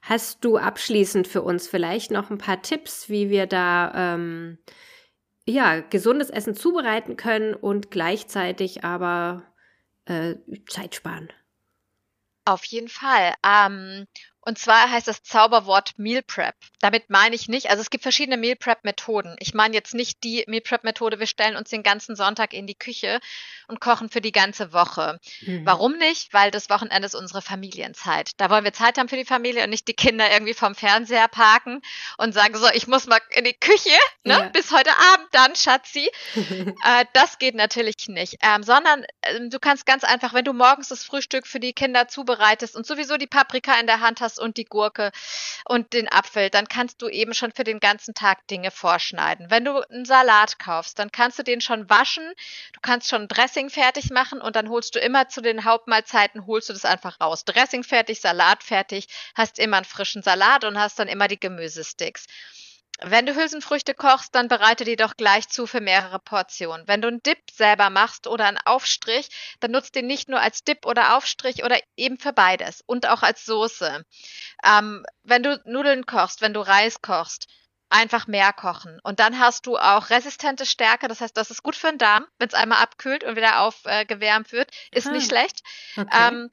Hast 0.00 0.44
du 0.44 0.56
abschließend 0.56 1.28
für 1.28 1.42
uns 1.42 1.68
vielleicht 1.68 2.10
noch 2.10 2.30
ein 2.30 2.38
paar 2.38 2.62
Tipps, 2.62 3.08
wie 3.08 3.30
wir 3.30 3.46
da 3.46 4.14
ähm, 4.14 4.58
ja 5.46 5.80
gesundes 5.80 6.30
Essen 6.30 6.54
zubereiten 6.54 7.16
können 7.16 7.54
und 7.54 7.90
gleichzeitig 7.90 8.84
aber 8.84 9.44
äh, 10.06 10.36
Zeit 10.68 10.94
sparen? 10.94 11.32
Auf 12.44 12.64
jeden 12.64 12.88
Fall. 12.88 13.34
Ähm, 13.44 14.06
und 14.44 14.58
zwar 14.58 14.90
heißt 14.90 15.06
das 15.08 15.22
Zauberwort 15.22 15.98
Meal 15.98 16.22
Prep. 16.22 16.54
Damit 16.80 17.10
meine 17.10 17.34
ich 17.34 17.48
nicht, 17.48 17.70
also 17.70 17.80
es 17.80 17.90
gibt 17.90 18.02
verschiedene 18.02 18.36
Meal 18.36 18.56
Prep 18.56 18.84
Methoden. 18.84 19.36
Ich 19.38 19.54
meine 19.54 19.74
jetzt 19.74 19.94
nicht 19.94 20.24
die 20.24 20.44
Meal 20.48 20.60
Prep 20.60 20.84
Methode, 20.84 21.20
wir 21.20 21.26
stellen 21.26 21.56
uns 21.56 21.70
den 21.70 21.82
ganzen 21.82 22.16
Sonntag 22.16 22.52
in 22.52 22.66
die 22.66 22.74
Küche 22.74 23.20
und 23.68 23.80
kochen 23.80 24.10
für 24.10 24.20
die 24.20 24.32
ganze 24.32 24.72
Woche. 24.72 25.20
Mhm. 25.42 25.64
Warum 25.64 25.96
nicht? 25.96 26.32
Weil 26.32 26.50
das 26.50 26.70
Wochenende 26.70 27.06
ist 27.06 27.14
unsere 27.14 27.40
Familienzeit. 27.40 28.32
Da 28.38 28.50
wollen 28.50 28.64
wir 28.64 28.72
Zeit 28.72 28.98
haben 28.98 29.08
für 29.08 29.16
die 29.16 29.24
Familie 29.24 29.64
und 29.64 29.70
nicht 29.70 29.86
die 29.86 29.94
Kinder 29.94 30.30
irgendwie 30.30 30.54
vom 30.54 30.74
Fernseher 30.74 31.28
parken 31.28 31.80
und 32.18 32.34
sagen 32.34 32.56
so, 32.56 32.66
ich 32.74 32.88
muss 32.88 33.06
mal 33.06 33.20
in 33.30 33.44
die 33.44 33.54
Küche, 33.54 33.96
ne? 34.24 34.34
Ja. 34.34 34.48
Bis 34.48 34.72
heute 34.72 34.90
Abend 35.12 35.28
dann, 35.32 35.54
Schatzi. 35.54 36.10
äh, 36.34 37.04
das 37.12 37.38
geht 37.38 37.54
natürlich 37.54 38.08
nicht. 38.08 38.38
Ähm, 38.42 38.62
sondern 38.62 39.04
äh, 39.22 39.48
du 39.48 39.58
kannst 39.58 39.86
ganz 39.86 40.04
einfach, 40.04 40.34
wenn 40.34 40.44
du 40.44 40.52
morgens 40.52 40.88
das 40.88 41.04
Frühstück 41.04 41.46
für 41.46 41.60
die 41.60 41.72
Kinder 41.72 42.08
zubereitest 42.08 42.74
und 42.74 42.86
sowieso 42.86 43.16
die 43.16 43.26
Paprika 43.26 43.78
in 43.78 43.86
der 43.86 44.00
Hand 44.00 44.20
hast, 44.20 44.31
hast 44.32 44.38
und 44.38 44.56
die 44.56 44.64
Gurke 44.64 45.12
und 45.64 45.92
den 45.92 46.10
Apfel, 46.10 46.50
dann 46.50 46.68
kannst 46.68 47.02
du 47.02 47.08
eben 47.08 47.34
schon 47.34 47.52
für 47.52 47.64
den 47.64 47.80
ganzen 47.80 48.14
Tag 48.14 48.46
Dinge 48.48 48.70
vorschneiden. 48.70 49.50
Wenn 49.50 49.64
du 49.64 49.80
einen 49.88 50.04
Salat 50.04 50.58
kaufst, 50.58 50.98
dann 50.98 51.12
kannst 51.12 51.38
du 51.38 51.42
den 51.42 51.60
schon 51.60 51.88
waschen, 51.90 52.26
du 52.72 52.80
kannst 52.80 53.08
schon 53.08 53.28
Dressing 53.28 53.70
fertig 53.70 54.10
machen 54.10 54.40
und 54.40 54.56
dann 54.56 54.68
holst 54.68 54.94
du 54.94 54.98
immer 54.98 55.28
zu 55.28 55.40
den 55.40 55.64
Hauptmahlzeiten, 55.64 56.46
holst 56.46 56.68
du 56.68 56.72
das 56.72 56.84
einfach 56.84 57.20
raus. 57.20 57.44
Dressing 57.44 57.84
fertig, 57.84 58.20
Salat 58.20 58.62
fertig, 58.62 59.08
hast 59.34 59.58
immer 59.58 59.76
einen 59.78 59.84
frischen 59.84 60.22
Salat 60.22 60.64
und 60.64 60.78
hast 60.78 60.98
dann 60.98 61.08
immer 61.08 61.28
die 61.28 61.40
Gemüsesticks. 61.40 62.26
Wenn 63.04 63.26
du 63.26 63.34
Hülsenfrüchte 63.34 63.94
kochst, 63.94 64.34
dann 64.34 64.48
bereite 64.48 64.84
die 64.84 64.96
doch 64.96 65.16
gleich 65.16 65.48
zu 65.48 65.66
für 65.66 65.80
mehrere 65.80 66.18
Portionen. 66.18 66.86
Wenn 66.86 67.02
du 67.02 67.08
einen 67.08 67.22
Dip 67.22 67.38
selber 67.50 67.90
machst 67.90 68.26
oder 68.26 68.46
einen 68.46 68.58
Aufstrich, 68.58 69.28
dann 69.60 69.72
nutzt 69.72 69.94
den 69.94 70.06
nicht 70.06 70.28
nur 70.28 70.40
als 70.40 70.62
Dip 70.64 70.86
oder 70.86 71.16
Aufstrich 71.16 71.64
oder 71.64 71.78
eben 71.96 72.18
für 72.18 72.32
beides 72.32 72.82
und 72.86 73.08
auch 73.08 73.22
als 73.22 73.44
Soße. 73.44 74.04
Ähm, 74.64 75.04
wenn 75.24 75.42
du 75.42 75.60
Nudeln 75.64 76.06
kochst, 76.06 76.40
wenn 76.40 76.54
du 76.54 76.60
Reis 76.60 77.02
kochst, 77.02 77.48
einfach 77.92 78.26
mehr 78.26 78.52
kochen. 78.52 78.98
Und 79.02 79.20
dann 79.20 79.38
hast 79.38 79.66
du 79.66 79.76
auch 79.76 80.10
resistente 80.10 80.64
Stärke, 80.64 81.08
das 81.08 81.20
heißt, 81.20 81.36
das 81.36 81.50
ist 81.50 81.62
gut 81.62 81.76
für 81.76 81.88
den 81.88 81.98
Darm, 81.98 82.26
wenn 82.38 82.48
es 82.48 82.54
einmal 82.54 82.82
abkühlt 82.82 83.22
und 83.24 83.36
wieder 83.36 83.60
aufgewärmt 83.60 84.48
äh, 84.48 84.52
wird, 84.52 84.70
ist 84.90 85.06
hm. 85.06 85.12
nicht 85.12 85.26
schlecht. 85.26 85.62
Okay. 85.96 86.28
Ähm, 86.28 86.50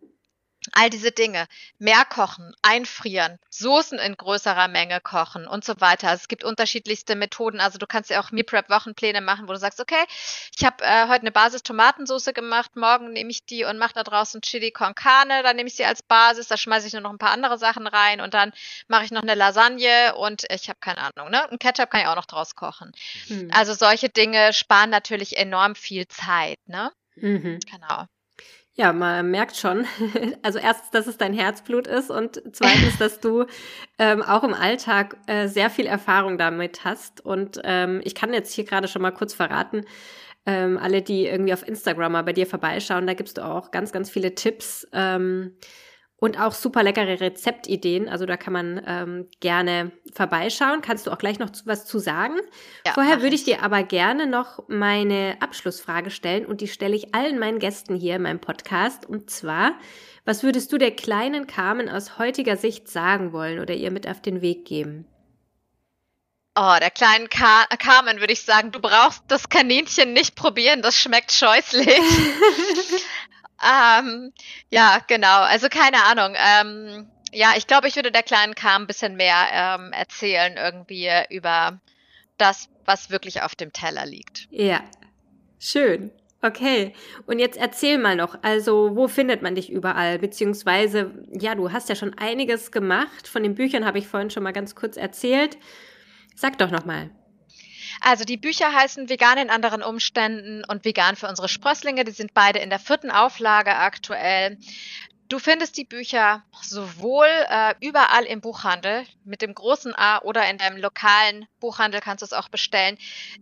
All 0.73 0.89
diese 0.89 1.11
Dinge. 1.11 1.47
Mehr 1.77 2.05
kochen, 2.05 2.53
einfrieren, 2.61 3.39
Soßen 3.49 3.99
in 3.99 4.15
größerer 4.15 4.67
Menge 4.67 4.99
kochen 5.01 5.47
und 5.47 5.65
so 5.65 5.79
weiter. 5.79 6.09
Also 6.09 6.21
es 6.21 6.27
gibt 6.27 6.43
unterschiedlichste 6.43 7.15
Methoden. 7.15 7.59
Also 7.59 7.77
du 7.77 7.87
kannst 7.87 8.09
ja 8.09 8.21
auch 8.21 8.31
Meal 8.31 8.43
Prep 8.43 8.69
Wochenpläne 8.69 9.21
machen, 9.21 9.47
wo 9.47 9.53
du 9.53 9.59
sagst, 9.59 9.79
okay, 9.79 10.03
ich 10.57 10.65
habe 10.65 10.83
äh, 10.83 11.07
heute 11.07 11.21
eine 11.21 11.31
Basis 11.31 11.63
Tomatensoße 11.63 12.33
gemacht, 12.33 12.75
morgen 12.75 13.13
nehme 13.13 13.31
ich 13.31 13.45
die 13.45 13.63
und 13.63 13.77
mache 13.77 13.93
da 13.93 14.03
draußen 14.03 14.41
Chili 14.41 14.71
con 14.71 14.95
Carne, 14.95 15.43
dann 15.43 15.55
nehme 15.55 15.67
ich 15.67 15.75
sie 15.75 15.85
als 15.85 16.03
Basis, 16.03 16.47
da 16.47 16.57
schmeiße 16.57 16.87
ich 16.87 16.93
nur 16.93 17.01
noch 17.01 17.11
ein 17.11 17.17
paar 17.17 17.31
andere 17.31 17.57
Sachen 17.57 17.87
rein 17.87 18.21
und 18.21 18.33
dann 18.33 18.51
mache 18.87 19.05
ich 19.05 19.11
noch 19.11 19.21
eine 19.21 19.35
Lasagne 19.35 20.15
und 20.15 20.45
ich 20.49 20.69
habe 20.69 20.79
keine 20.79 20.99
Ahnung, 20.99 21.29
ne? 21.31 21.49
Ein 21.49 21.59
Ketchup 21.59 21.89
kann 21.89 22.01
ich 22.01 22.07
auch 22.07 22.15
noch 22.15 22.25
draus 22.25 22.55
kochen. 22.55 22.91
Hm. 23.27 23.49
Also 23.53 23.73
solche 23.73 24.09
Dinge 24.09 24.53
sparen 24.53 24.89
natürlich 24.89 25.37
enorm 25.37 25.75
viel 25.75 26.07
Zeit, 26.07 26.59
ne? 26.65 26.91
Mhm. 27.15 27.59
Genau. 27.69 28.05
Ja, 28.79 28.93
man 28.93 29.29
merkt 29.29 29.57
schon, 29.57 29.85
also 30.41 30.57
erstens, 30.57 30.89
dass 30.91 31.05
es 31.05 31.17
dein 31.17 31.33
Herzblut 31.33 31.85
ist 31.85 32.09
und 32.09 32.41
zweitens, 32.53 32.97
dass 32.97 33.19
du 33.19 33.45
ähm, 33.97 34.21
auch 34.21 34.45
im 34.45 34.53
Alltag 34.53 35.17
äh, 35.27 35.49
sehr 35.49 35.69
viel 35.69 35.85
Erfahrung 35.85 36.37
damit 36.37 36.85
hast. 36.85 37.19
Und 37.19 37.59
ähm, 37.65 37.99
ich 38.05 38.15
kann 38.15 38.31
jetzt 38.31 38.53
hier 38.53 38.63
gerade 38.63 38.87
schon 38.87 39.01
mal 39.01 39.11
kurz 39.11 39.33
verraten, 39.33 39.83
ähm, 40.45 40.77
alle, 40.77 41.01
die 41.01 41.25
irgendwie 41.25 41.51
auf 41.51 41.67
Instagram 41.67 42.13
mal 42.13 42.23
bei 42.23 42.31
dir 42.31 42.47
vorbeischauen, 42.47 43.05
da 43.05 43.15
gibst 43.15 43.37
du 43.37 43.43
auch 43.43 43.71
ganz, 43.71 43.91
ganz 43.91 44.09
viele 44.09 44.33
Tipps. 44.33 44.87
Ähm, 44.93 45.57
und 46.19 46.39
auch 46.39 46.53
super 46.53 46.83
leckere 46.83 47.19
Rezeptideen. 47.19 48.09
Also 48.09 48.25
da 48.25 48.37
kann 48.37 48.53
man 48.53 48.81
ähm, 48.85 49.27
gerne 49.39 49.91
vorbeischauen. 50.13 50.81
Kannst 50.81 51.07
du 51.07 51.11
auch 51.11 51.17
gleich 51.17 51.39
noch 51.39 51.49
was 51.65 51.85
zu 51.85 51.99
sagen? 51.99 52.35
Ja, 52.85 52.93
Vorher 52.93 53.21
würde 53.21 53.35
ich 53.35 53.45
dir 53.45 53.63
aber 53.63 53.83
gerne 53.83 54.27
noch 54.27 54.63
meine 54.67 55.37
Abschlussfrage 55.39 56.11
stellen 56.11 56.45
und 56.45 56.61
die 56.61 56.67
stelle 56.67 56.95
ich 56.95 57.15
allen 57.15 57.39
meinen 57.39 57.59
Gästen 57.59 57.95
hier 57.95 58.17
in 58.17 58.23
meinem 58.23 58.39
Podcast. 58.39 59.05
Und 59.05 59.29
zwar, 59.29 59.73
was 60.25 60.43
würdest 60.43 60.71
du 60.73 60.77
der 60.77 60.91
kleinen 60.91 61.47
Carmen 61.47 61.89
aus 61.89 62.17
heutiger 62.17 62.57
Sicht 62.57 62.89
sagen 62.89 63.31
wollen 63.31 63.59
oder 63.59 63.73
ihr 63.73 63.91
mit 63.91 64.07
auf 64.07 64.21
den 64.21 64.41
Weg 64.41 64.65
geben? 64.65 65.05
Oh, 66.61 66.75
der 66.81 66.91
kleinen 66.91 67.29
Car 67.29 67.67
Carmen 67.67 68.19
würde 68.19 68.33
ich 68.33 68.41
sagen, 68.41 68.73
du 68.73 68.81
brauchst 68.81 69.23
das 69.29 69.47
Kaninchen 69.47 70.11
nicht 70.11 70.35
probieren, 70.35 70.81
das 70.81 70.99
schmeckt 70.99 71.31
scheußlich. 71.31 71.87
Ähm, 73.63 74.33
ja, 74.69 74.99
genau. 75.07 75.41
Also 75.41 75.67
keine 75.69 76.03
Ahnung. 76.05 76.35
Ähm, 76.35 77.09
ja, 77.31 77.53
ich 77.55 77.67
glaube, 77.67 77.87
ich 77.87 77.95
würde 77.95 78.11
der 78.11 78.23
kleinen 78.23 78.55
Kam 78.55 78.83
ein 78.83 78.87
bisschen 78.87 79.15
mehr 79.15 79.47
ähm, 79.51 79.91
erzählen 79.91 80.55
irgendwie 80.57 81.09
über 81.29 81.79
das, 82.37 82.69
was 82.85 83.09
wirklich 83.09 83.41
auf 83.41 83.55
dem 83.55 83.73
Teller 83.73 84.05
liegt. 84.05 84.47
Ja, 84.49 84.81
schön. 85.59 86.11
Okay, 86.41 86.93
und 87.25 87.39
jetzt 87.39 87.57
erzähl 87.57 87.97
mal 87.97 88.15
noch, 88.15 88.41
also 88.43 88.95
wo 88.95 89.09
findet 89.09 89.41
man 89.41 89.55
dich 89.55 89.69
überall? 89.69 90.19
Beziehungsweise, 90.19 91.11
ja, 91.33 91.53
du 91.53 91.73
hast 91.73 91.89
ja 91.89 91.95
schon 91.95 92.17
einiges 92.17 92.71
gemacht. 92.71 93.27
Von 93.27 93.43
den 93.43 93.55
Büchern 93.55 93.85
habe 93.85 93.99
ich 93.99 94.07
vorhin 94.07 94.29
schon 94.29 94.43
mal 94.43 94.53
ganz 94.53 94.73
kurz 94.73 94.95
erzählt. 94.95 95.57
Sag 96.35 96.57
doch 96.57 96.71
noch 96.71 96.85
mal. 96.85 97.09
Also 98.01 98.23
die 98.23 98.37
Bücher 98.37 98.73
heißen 98.73 99.09
Vegan 99.09 99.37
in 99.37 99.49
anderen 99.49 99.83
Umständen 99.83 100.63
und 100.63 100.85
Vegan 100.85 101.15
für 101.15 101.27
unsere 101.27 101.49
Sprösslinge. 101.49 102.05
Die 102.05 102.11
sind 102.11 102.33
beide 102.33 102.59
in 102.59 102.69
der 102.69 102.79
vierten 102.79 103.11
Auflage 103.11 103.75
aktuell. 103.75 104.57
Du 105.29 105.37
findest 105.37 105.77
die 105.77 105.85
Bücher 105.85 106.43
sowohl 106.63 107.27
äh, 107.27 107.75
überall 107.81 108.25
im 108.25 108.41
Buchhandel 108.41 109.05
mit 109.23 109.43
dem 109.43 109.53
großen 109.53 109.93
A 109.95 110.23
oder 110.23 110.49
in 110.49 110.57
deinem 110.57 110.77
lokalen 110.77 111.45
Buchhandel 111.59 112.01
kannst 112.01 112.23
du 112.23 112.25
es 112.25 112.33
auch 112.33 112.49
bestellen. 112.49 112.97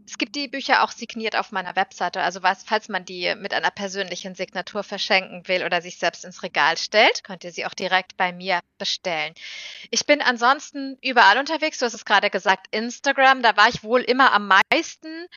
Es 0.05 0.17
gibt 0.17 0.35
die 0.35 0.49
Bücher 0.49 0.83
auch 0.83 0.91
signiert 0.91 1.37
auf 1.37 1.53
meiner 1.53 1.77
Webseite. 1.77 2.21
Also 2.21 2.43
was, 2.43 2.63
falls 2.63 2.89
man 2.89 3.05
die 3.05 3.33
mit 3.35 3.53
einer 3.53 3.71
persönlichen 3.71 4.35
Signatur 4.35 4.83
verschenken 4.83 5.47
will 5.47 5.63
oder 5.63 5.81
sich 5.81 5.97
selbst 5.97 6.25
ins 6.25 6.43
Regal 6.43 6.75
stellt, 6.75 7.23
könnt 7.23 7.45
ihr 7.45 7.53
sie 7.53 7.65
auch 7.65 7.73
direkt 7.73 8.17
bei 8.17 8.33
mir 8.33 8.59
bestellen. 8.77 9.33
Ich 9.89 10.05
bin 10.05 10.21
ansonsten 10.21 10.97
überall 11.01 11.37
unterwegs. 11.37 11.79
Du 11.79 11.85
hast 11.85 11.93
es 11.93 12.03
gerade 12.03 12.29
gesagt, 12.29 12.67
Instagram. 12.71 13.41
Da 13.41 13.55
war 13.55 13.69
ich 13.69 13.83
wohl 13.83 14.01
immer 14.01 14.33
am 14.33 14.51
meisten. 14.69 15.27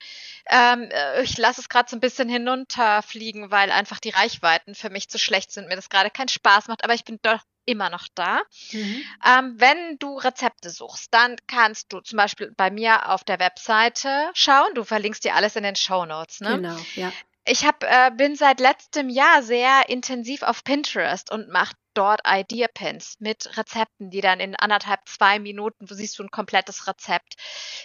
Ähm, 0.51 0.89
äh, 0.91 1.23
ich 1.23 1.39
lasse 1.39 1.61
es 1.61 1.69
gerade 1.69 1.89
so 1.89 1.97
ein 1.97 2.01
bisschen 2.01 2.29
hinunterfliegen, 2.29 3.53
weil 3.53 3.71
einfach 3.71 4.01
die 4.01 4.11
Reichweiten 4.11 4.75
für 4.75 4.91
mich 4.91 5.09
zu 5.09 5.19
schlecht 5.19 5.53
sind. 5.53 5.69
Mir 5.69 5.77
das 5.77 5.91
gerade 5.91 6.11
keinen 6.11 6.27
Spaß 6.29 6.40
macht, 6.45 6.85
aber 6.85 6.95
ich 6.95 7.05
bin 7.05 7.19
doch 7.23 7.41
immer 7.67 7.91
noch 7.91 8.09
da. 8.15 8.41
Mhm. 8.73 9.03
Ähm, 9.25 9.55
wenn 9.59 9.99
du 9.99 10.17
Rezepte 10.19 10.71
suchst, 10.71 11.13
dann 11.13 11.37
kannst 11.47 11.93
du 11.93 12.01
zum 12.01 12.17
Beispiel 12.17 12.53
bei 12.57 12.71
mir 12.71 13.09
auf 13.11 13.25
der 13.25 13.39
Webseite 13.39 14.31
schauen. 14.35 14.75
Du 14.75 14.85
verlinkst 14.85 15.25
dir 15.25 15.35
alles 15.35 15.57
in 15.57 15.63
den 15.63 15.77
Show 15.77 16.05
Notes. 16.05 16.41
Ne? 16.41 16.57
Genau, 16.57 16.77
ja. 16.97 17.13
Ich 17.47 17.65
hab, 17.65 17.83
äh, 17.85 18.11
bin 18.15 18.37
seit 18.37 18.61
letztem 18.61 19.09
Jahr 19.09 19.43
sehr 19.43 19.89
intensiv 19.89 20.43
auf 20.43 20.63
Pinterest 20.63 21.33
und 21.33 21.49
mache 21.49 21.75
dort 21.95 22.21
Idea 22.27 22.69
Pins 22.69 23.17
mit 23.21 23.57
Rezepten, 23.57 24.11
die 24.11 24.21
dann 24.21 24.41
in 24.41 24.57
anderthalb, 24.57 25.01
zwei 25.09 25.39
Minuten, 25.39 25.91
wo 25.91 25.95
siehst 25.95 26.19
du 26.19 26.23
ein 26.23 26.31
komplettes 26.31 26.87
Rezept. 26.87 27.37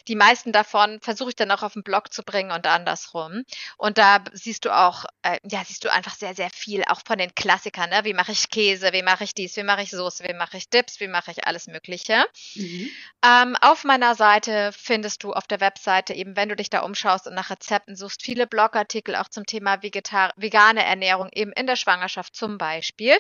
Die 0.07 0.15
meisten 0.15 0.51
davon 0.51 0.99
versuche 1.01 1.29
ich 1.29 1.35
dann 1.35 1.51
auch 1.51 1.63
auf 1.63 1.73
den 1.73 1.83
Blog 1.83 2.13
zu 2.13 2.23
bringen 2.23 2.51
und 2.51 2.67
andersrum. 2.67 3.43
Und 3.77 3.97
da 3.97 4.23
siehst 4.33 4.65
du 4.65 4.75
auch, 4.75 5.05
äh, 5.23 5.39
ja, 5.43 5.63
siehst 5.65 5.83
du 5.83 5.91
einfach 5.91 6.15
sehr, 6.15 6.35
sehr 6.35 6.49
viel, 6.49 6.83
auch 6.85 7.01
von 7.05 7.17
den 7.17 7.33
Klassikern, 7.35 7.89
ne? 7.89 8.01
Wie 8.03 8.13
mache 8.13 8.31
ich 8.31 8.49
Käse, 8.49 8.93
wie 8.93 9.03
mache 9.03 9.23
ich 9.23 9.33
dies, 9.33 9.55
wie 9.57 9.63
mache 9.63 9.81
ich 9.81 9.91
Soße, 9.91 10.23
wie 10.27 10.33
mache 10.33 10.57
ich 10.57 10.69
Dips, 10.69 10.99
wie 10.99 11.07
mache 11.07 11.31
ich 11.31 11.47
alles 11.47 11.67
Mögliche. 11.67 12.25
Mhm. 12.55 12.89
Ähm, 13.23 13.57
auf 13.61 13.83
meiner 13.83 14.15
Seite 14.15 14.71
findest 14.71 15.23
du 15.23 15.33
auf 15.33 15.47
der 15.47 15.59
Webseite 15.59 16.13
eben, 16.13 16.35
wenn 16.35 16.49
du 16.49 16.55
dich 16.55 16.69
da 16.69 16.81
umschaust 16.81 17.27
und 17.27 17.33
nach 17.33 17.49
Rezepten 17.49 17.95
suchst, 17.95 18.23
viele 18.23 18.47
Blogartikel 18.47 19.15
auch 19.15 19.29
zum 19.29 19.45
Thema 19.45 19.81
Vegetar 19.81 20.33
vegane 20.35 20.83
Ernährung, 20.83 21.29
eben 21.33 21.51
in 21.51 21.67
der 21.67 21.75
Schwangerschaft 21.75 22.35
zum 22.35 22.57
Beispiel. 22.57 23.17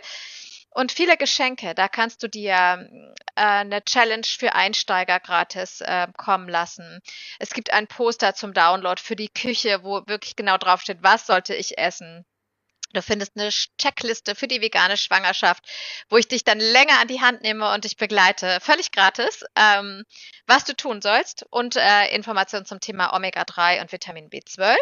Und 0.75 0.91
viele 0.91 1.15
Geschenke, 1.15 1.73
da 1.73 1.87
kannst 1.87 2.21
du 2.21 2.27
dir 2.27 2.89
äh, 3.35 3.41
eine 3.41 3.81
Challenge 3.85 4.27
für 4.27 4.55
Einsteiger 4.55 5.21
gratis 5.21 5.79
äh, 5.79 6.07
kommen 6.17 6.49
lassen. 6.49 6.99
Es 7.39 7.51
gibt 7.51 7.71
ein 7.71 7.87
Poster 7.87 8.35
zum 8.35 8.53
Download 8.53 9.01
für 9.01 9.15
die 9.15 9.29
Küche, 9.29 9.85
wo 9.85 10.05
wirklich 10.05 10.35
genau 10.35 10.57
draufsteht, 10.57 10.97
was 10.99 11.27
sollte 11.27 11.55
ich 11.55 11.77
essen. 11.77 12.25
Du 12.91 13.01
findest 13.01 13.37
eine 13.37 13.51
Checkliste 13.51 14.35
für 14.35 14.49
die 14.49 14.59
vegane 14.59 14.97
Schwangerschaft, 14.97 15.63
wo 16.09 16.17
ich 16.17 16.27
dich 16.27 16.43
dann 16.43 16.59
länger 16.59 16.99
an 16.99 17.07
die 17.07 17.21
Hand 17.21 17.41
nehme 17.41 17.73
und 17.73 17.85
dich 17.85 17.95
begleite, 17.95 18.59
völlig 18.59 18.91
gratis, 18.91 19.45
ähm, 19.55 20.03
was 20.45 20.65
du 20.65 20.75
tun 20.75 21.01
sollst 21.01 21.45
und 21.51 21.77
äh, 21.77 22.13
Informationen 22.13 22.65
zum 22.65 22.81
Thema 22.81 23.13
Omega-3 23.13 23.79
und 23.79 23.93
Vitamin 23.93 24.29
B12. 24.29 24.75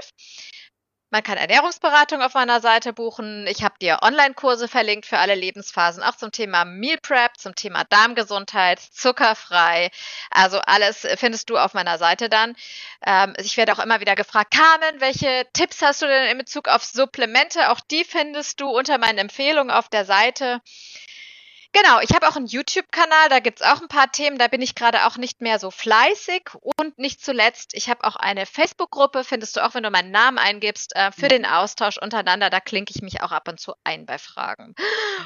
Man 1.13 1.21
kann 1.21 1.37
Ernährungsberatung 1.37 2.23
auf 2.23 2.33
meiner 2.33 2.59
Seite 2.59 2.91
buchen. 2.91 3.45
Ich 3.45 3.63
habe 3.63 3.75
dir 3.79 3.99
Online-Kurse 4.01 4.67
verlinkt 4.67 5.05
für 5.05 5.19
alle 5.19 5.35
Lebensphasen, 5.35 6.01
auch 6.01 6.15
zum 6.15 6.31
Thema 6.31 6.65
Meal 6.65 6.97
Prep, 6.97 7.37
zum 7.37 7.53
Thema 7.53 7.83
Darmgesundheit, 7.83 8.79
zuckerfrei. 8.79 9.91
Also 10.31 10.57
alles 10.57 11.05
findest 11.17 11.51
du 11.51 11.57
auf 11.59 11.75
meiner 11.75 11.99
Seite 11.99 12.29
dann. 12.29 12.55
Ähm, 13.05 13.35
ich 13.37 13.57
werde 13.57 13.73
auch 13.73 13.79
immer 13.79 13.99
wieder 13.99 14.15
gefragt, 14.15 14.55
Carmen, 14.55 15.01
welche 15.01 15.45
Tipps 15.53 15.83
hast 15.83 16.01
du 16.01 16.07
denn 16.07 16.31
in 16.31 16.37
Bezug 16.39 16.67
auf 16.67 16.83
Supplemente? 16.83 17.69
Auch 17.69 17.79
die 17.79 18.05
findest 18.05 18.59
du 18.59 18.67
unter 18.67 18.97
meinen 18.97 19.19
Empfehlungen 19.19 19.69
auf 19.69 19.89
der 19.89 20.05
Seite. 20.05 20.61
Genau, 21.73 21.99
ich 22.01 22.11
habe 22.11 22.27
auch 22.27 22.35
einen 22.35 22.45
YouTube-Kanal, 22.45 23.29
da 23.29 23.39
gibt's 23.39 23.63
auch 23.63 23.81
ein 23.81 23.87
paar 23.87 24.11
Themen, 24.11 24.37
da 24.37 24.47
bin 24.47 24.61
ich 24.61 24.75
gerade 24.75 25.07
auch 25.07 25.17
nicht 25.17 25.41
mehr 25.41 25.57
so 25.57 25.71
fleißig. 25.71 26.43
Und 26.61 26.99
nicht 26.99 27.25
zuletzt, 27.25 27.73
ich 27.73 27.89
habe 27.89 28.03
auch 28.03 28.15
eine 28.15 28.45
Facebook-Gruppe, 28.45 29.23
findest 29.23 29.55
du 29.55 29.65
auch, 29.65 29.73
wenn 29.73 29.81
du 29.81 29.89
meinen 29.89 30.11
Namen 30.11 30.37
eingibst, 30.37 30.95
äh, 30.95 31.11
für 31.11 31.25
mhm. 31.25 31.29
den 31.29 31.45
Austausch 31.47 31.97
untereinander. 31.97 32.51
Da 32.51 32.59
klinke 32.59 32.93
ich 32.95 33.01
mich 33.01 33.21
auch 33.21 33.31
ab 33.31 33.47
und 33.47 33.59
zu 33.59 33.73
ein 33.83 34.05
bei 34.05 34.19
Fragen. 34.19 34.75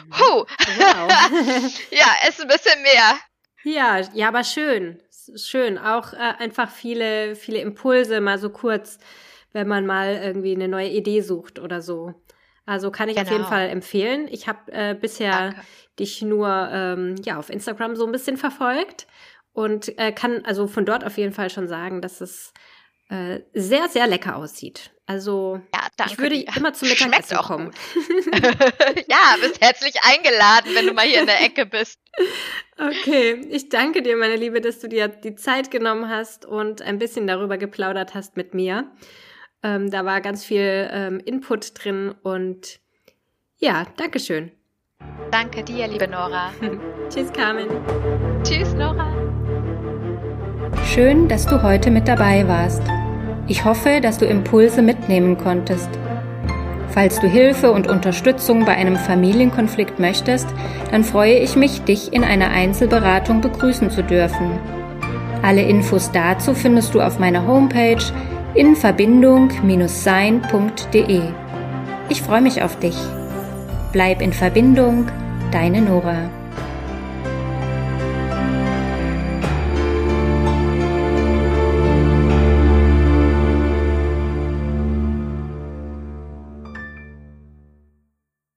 Mhm. 0.05 0.19
Huh. 0.19 0.45
Wow. 0.77 1.11
ja, 1.91 2.07
ist 2.29 2.41
ein 2.41 2.47
bisschen 2.47 2.81
mehr. 2.81 3.17
Ja, 3.63 3.99
ja, 4.13 4.29
aber 4.29 4.45
schön. 4.45 5.03
Schön. 5.35 5.77
Auch 5.77 6.13
äh, 6.13 6.33
einfach 6.39 6.71
viele, 6.71 7.35
viele 7.35 7.59
Impulse, 7.59 8.21
mal 8.21 8.39
so 8.39 8.49
kurz, 8.49 8.99
wenn 9.51 9.67
man 9.67 9.85
mal 9.85 10.15
irgendwie 10.15 10.55
eine 10.55 10.69
neue 10.69 10.89
Idee 10.89 11.19
sucht 11.19 11.59
oder 11.59 11.81
so. 11.81 12.13
Also 12.67 12.91
kann 12.91 13.07
ich 13.07 13.15
genau. 13.15 13.25
auf 13.25 13.31
jeden 13.31 13.43
genau. 13.43 13.55
Fall 13.55 13.69
empfehlen. 13.69 14.27
Ich 14.29 14.47
habe 14.47 14.71
äh, 14.73 14.93
bisher 14.93 15.31
Danke. 15.31 15.61
dich 15.97 16.21
nur 16.21 16.69
ähm, 16.71 17.15
ja 17.23 17.37
auf 17.39 17.49
Instagram 17.49 17.95
so 17.95 18.05
ein 18.05 18.11
bisschen 18.11 18.35
verfolgt 18.35 19.07
und 19.53 19.97
äh, 19.97 20.11
kann 20.11 20.43
also 20.45 20.67
von 20.67 20.85
dort 20.85 21.05
auf 21.05 21.17
jeden 21.17 21.31
Fall 21.31 21.49
schon 21.49 21.69
sagen, 21.69 22.01
dass 22.01 22.19
es 22.19 22.53
äh, 23.09 23.39
sehr 23.53 23.87
sehr 23.87 24.05
lecker 24.05 24.35
aussieht. 24.35 24.91
Also 25.05 25.61
ja, 25.73 26.05
ich 26.07 26.19
würde 26.19 26.35
immer 26.57 26.73
zum 26.73 26.89
Mittagessen 26.89 27.37
auch 27.37 27.47
kommen. 27.47 27.71
ja, 29.07 29.37
bist 29.41 29.61
herzlich 29.61 29.95
eingeladen, 30.03 30.75
wenn 30.75 30.87
du 30.87 30.93
mal 30.93 31.05
hier 31.05 31.21
in 31.21 31.25
der 31.25 31.41
Ecke 31.41 31.65
bist. 31.65 32.01
Okay, 32.77 33.47
ich 33.49 33.69
danke 33.69 34.01
dir, 34.01 34.17
meine 34.17 34.35
Liebe, 34.35 34.59
dass 34.59 34.79
du 34.79 34.89
dir 34.89 35.07
die 35.07 35.35
Zeit 35.35 35.71
genommen 35.71 36.09
hast 36.09 36.45
und 36.45 36.81
ein 36.81 36.99
bisschen 36.99 37.27
darüber 37.27 37.57
geplaudert 37.57 38.13
hast 38.13 38.35
mit 38.35 38.53
mir. 38.53 38.91
Ähm, 39.63 39.89
da 39.89 40.05
war 40.05 40.21
ganz 40.21 40.43
viel 40.43 40.89
ähm, 40.91 41.19
Input 41.19 41.71
drin 41.73 42.13
und 42.23 42.79
ja, 43.57 43.85
Dankeschön. 43.97 44.51
Danke 45.31 45.63
dir, 45.63 45.87
liebe 45.87 46.07
Nora. 46.07 46.51
Tschüss, 47.09 47.31
Carmen. 47.33 47.67
Tschüss, 48.43 48.73
Nora. 48.73 49.11
Schön, 50.85 51.27
dass 51.27 51.45
du 51.45 51.63
heute 51.63 51.91
mit 51.91 52.07
dabei 52.07 52.47
warst. 52.47 52.83
Ich 53.47 53.65
hoffe, 53.65 53.99
dass 54.01 54.17
du 54.17 54.25
Impulse 54.25 54.81
mitnehmen 54.81 55.37
konntest. 55.37 55.89
Falls 56.89 57.19
du 57.19 57.27
Hilfe 57.27 57.71
und 57.71 57.87
Unterstützung 57.87 58.65
bei 58.65 58.73
einem 58.73 58.95
Familienkonflikt 58.95 59.99
möchtest, 59.99 60.47
dann 60.91 61.03
freue 61.03 61.37
ich 61.39 61.55
mich, 61.55 61.81
dich 61.81 62.11
in 62.11 62.23
einer 62.23 62.49
Einzelberatung 62.49 63.41
begrüßen 63.41 63.89
zu 63.91 64.03
dürfen. 64.03 64.59
Alle 65.43 65.61
Infos 65.61 66.11
dazu 66.11 66.53
findest 66.53 66.93
du 66.93 67.01
auf 67.01 67.19
meiner 67.19 67.45
Homepage 67.45 68.03
in 68.57 68.75
Verbindung-sein.de. 68.75 71.21
Ich 72.09 72.21
freue 72.23 72.41
mich 72.41 72.63
auf 72.63 72.79
dich. 72.79 72.97
Bleib 73.91 74.21
in 74.21 74.33
Verbindung, 74.33 75.07
deine 75.51 75.81
Nora. 75.81 76.31